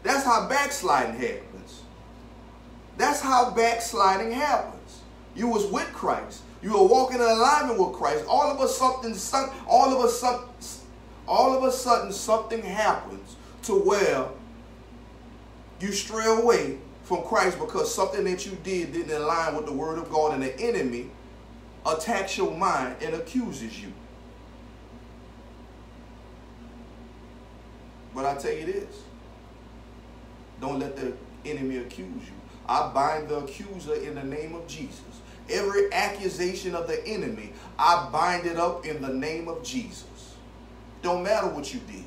That's 0.03 0.25
how 0.25 0.49
backsliding 0.49 1.21
happens. 1.21 1.83
That's 2.97 3.21
how 3.21 3.51
backsliding 3.51 4.33
happens. 4.33 5.01
You 5.35 5.49
was 5.49 5.67
with 5.67 5.93
Christ. 5.93 6.43
You 6.63 6.73
were 6.73 6.87
walking 6.87 7.17
in 7.17 7.23
alignment 7.23 7.79
with 7.79 7.93
Christ. 7.93 8.25
All 8.29 8.51
of 8.51 8.61
a 8.61 8.69
sudden, 8.69 9.15
all 9.67 9.97
of 9.97 10.05
a 10.05 10.09
sudden, 10.09 10.49
all 11.29 11.57
of 11.57 11.65
a 11.65 11.73
sudden, 11.73 12.13
something 12.13 12.63
happens 12.63 13.37
to 13.65 13.73
where 13.73 14.27
you 15.81 15.93
stray 15.93 16.27
away 16.27 16.79
from 17.07 17.23
Christ 17.23 17.61
because 17.61 17.95
something 17.95 18.25
that 18.25 18.45
you 18.45 18.59
did 18.65 18.93
didn't 18.93 19.13
align 19.13 19.55
with 19.55 19.65
the 19.65 19.73
word 19.73 19.97
of 19.97 20.11
God 20.11 20.35
and 20.35 20.43
the 20.43 20.59
enemy 20.59 21.09
attacks 21.87 22.37
your 22.37 22.51
mind 22.51 22.97
and 23.01 23.15
accuses 23.15 23.81
you. 23.81 23.93
But 28.13 28.27
I 28.27 28.35
tell 28.35 28.53
you 28.53 28.67
this, 28.67 29.03
don't 30.61 30.81
let 30.81 30.97
the 30.97 31.13
enemy 31.45 31.77
accuse 31.77 32.09
you. 32.09 32.33
I 32.69 32.91
bind 32.93 33.29
the 33.29 33.37
accuser 33.37 33.95
in 33.95 34.17
the 34.17 34.25
name 34.25 34.57
of 34.57 34.67
Jesus. 34.67 35.01
Every 35.49 35.93
accusation 35.93 36.75
of 36.75 36.89
the 36.89 37.07
enemy, 37.07 37.53
I 37.79 38.09
bind 38.11 38.47
it 38.47 38.57
up 38.57 38.85
in 38.85 39.01
the 39.01 39.15
name 39.15 39.47
of 39.47 39.63
Jesus. 39.63 40.35
Don't 41.03 41.23
matter 41.23 41.47
what 41.47 41.73
you 41.73 41.79
did. 41.87 42.03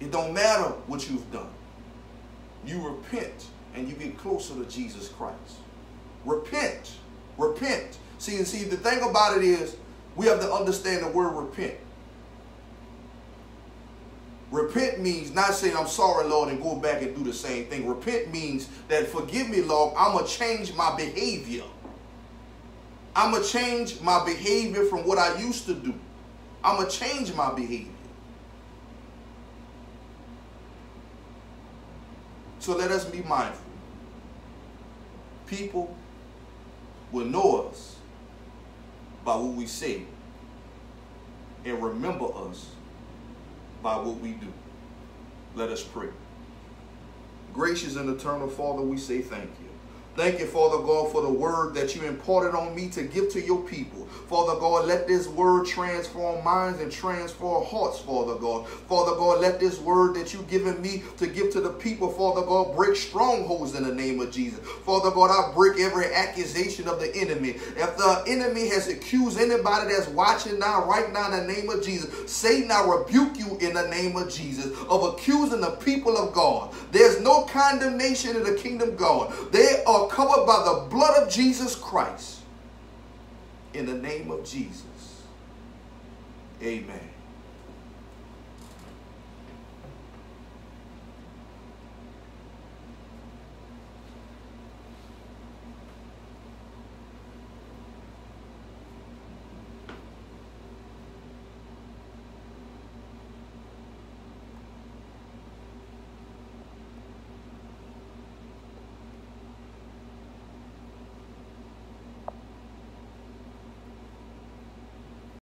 It 0.00 0.10
don't 0.10 0.34
matter 0.34 0.70
what 0.88 1.08
you've 1.08 1.30
done. 1.30 1.50
You 2.66 2.84
repent 2.84 3.46
and 3.76 3.88
you 3.88 3.94
get 3.94 4.16
closer 4.18 4.54
to 4.54 4.64
Jesus 4.64 5.08
Christ. 5.08 5.56
Repent. 6.24 6.96
Repent. 7.36 7.98
See, 8.18 8.42
see, 8.44 8.64
the 8.64 8.76
thing 8.76 9.08
about 9.08 9.36
it 9.36 9.44
is 9.44 9.76
we 10.16 10.26
have 10.26 10.40
to 10.40 10.52
understand 10.52 11.04
the 11.04 11.08
word 11.08 11.32
repent. 11.32 11.74
Repent 14.50 15.00
means 15.00 15.34
not 15.34 15.54
saying 15.54 15.76
I'm 15.76 15.88
sorry, 15.88 16.26
Lord, 16.26 16.48
and 16.48 16.62
go 16.62 16.76
back 16.76 17.02
and 17.02 17.14
do 17.14 17.22
the 17.22 17.32
same 17.32 17.66
thing. 17.66 17.86
Repent 17.86 18.32
means 18.32 18.68
that 18.88 19.08
forgive 19.08 19.50
me, 19.50 19.60
Lord, 19.60 19.94
I'm 19.96 20.12
going 20.12 20.24
to 20.24 20.30
change 20.30 20.72
my 20.74 20.96
behavior. 20.96 21.64
I'm 23.14 23.32
going 23.32 23.42
to 23.42 23.48
change 23.48 24.00
my 24.00 24.24
behavior 24.24 24.84
from 24.84 25.06
what 25.06 25.18
I 25.18 25.38
used 25.40 25.66
to 25.66 25.74
do. 25.74 25.94
I'm 26.62 26.76
going 26.76 26.88
to 26.88 26.96
change 26.96 27.34
my 27.34 27.52
behavior. 27.52 27.92
So 32.60 32.76
let 32.76 32.90
us 32.90 33.04
be 33.04 33.22
mindful 33.22 33.65
people 35.46 35.94
will 37.12 37.26
know 37.26 37.68
us 37.68 37.96
by 39.24 39.36
what 39.36 39.54
we 39.54 39.66
say 39.66 40.02
and 41.64 41.82
remember 41.82 42.26
us 42.26 42.70
by 43.82 43.96
what 43.96 44.20
we 44.20 44.32
do. 44.32 44.52
Let 45.54 45.70
us 45.70 45.82
pray. 45.82 46.08
Gracious 47.52 47.96
and 47.96 48.08
eternal 48.10 48.48
Father, 48.48 48.82
we 48.82 48.98
say 48.98 49.20
thank 49.22 49.50
you. 49.60 49.65
Thank 50.16 50.40
you, 50.40 50.46
Father 50.46 50.78
God, 50.78 51.12
for 51.12 51.20
the 51.20 51.28
word 51.28 51.74
that 51.74 51.94
you 51.94 52.02
imparted 52.02 52.54
on 52.54 52.74
me 52.74 52.88
to 52.88 53.02
give 53.02 53.28
to 53.32 53.40
your 53.40 53.62
people. 53.62 54.06
Father 54.28 54.58
God, 54.58 54.86
let 54.86 55.06
this 55.06 55.28
word 55.28 55.66
transform 55.66 56.42
minds 56.42 56.80
and 56.80 56.90
transform 56.90 57.64
hearts, 57.66 58.00
Father 58.00 58.34
God. 58.34 58.66
Father 58.88 59.14
God, 59.14 59.40
let 59.40 59.60
this 59.60 59.78
word 59.78 60.16
that 60.16 60.32
you've 60.32 60.48
given 60.48 60.80
me 60.80 61.02
to 61.18 61.26
give 61.26 61.52
to 61.52 61.60
the 61.60 61.70
people, 61.70 62.10
Father 62.10 62.44
God, 62.46 62.74
break 62.74 62.96
strongholds 62.96 63.74
in 63.74 63.84
the 63.84 63.94
name 63.94 64.20
of 64.20 64.32
Jesus. 64.32 64.58
Father 64.84 65.10
God, 65.10 65.30
I 65.30 65.54
break 65.54 65.78
every 65.78 66.06
accusation 66.12 66.88
of 66.88 66.98
the 66.98 67.14
enemy. 67.14 67.50
If 67.50 67.96
the 67.96 68.24
enemy 68.26 68.68
has 68.68 68.88
accused 68.88 69.38
anybody 69.38 69.92
that's 69.92 70.08
watching 70.08 70.58
now, 70.58 70.84
right 70.86 71.12
now, 71.12 71.30
in 71.32 71.46
the 71.46 71.52
name 71.52 71.68
of 71.70 71.84
Jesus, 71.84 72.30
Satan, 72.30 72.70
I 72.72 72.84
rebuke 72.84 73.38
you 73.38 73.58
in 73.58 73.74
the 73.74 73.86
name 73.88 74.16
of 74.16 74.32
Jesus 74.32 74.66
of 74.88 75.04
accusing 75.04 75.60
the 75.60 75.72
people 75.72 76.16
of 76.16 76.32
God. 76.32 76.74
There's 76.90 77.20
no 77.20 77.42
condemnation 77.42 78.34
in 78.34 78.42
the 78.44 78.54
kingdom 78.54 78.90
of 78.90 78.96
God. 78.96 79.52
They 79.52 79.84
are 80.06 80.14
covered 80.14 80.46
by 80.46 80.62
the 80.64 80.86
blood 80.88 81.22
of 81.22 81.30
Jesus 81.30 81.74
Christ. 81.74 82.40
In 83.74 83.86
the 83.86 83.94
name 83.94 84.30
of 84.30 84.44
Jesus. 84.44 85.22
Amen. 86.62 87.10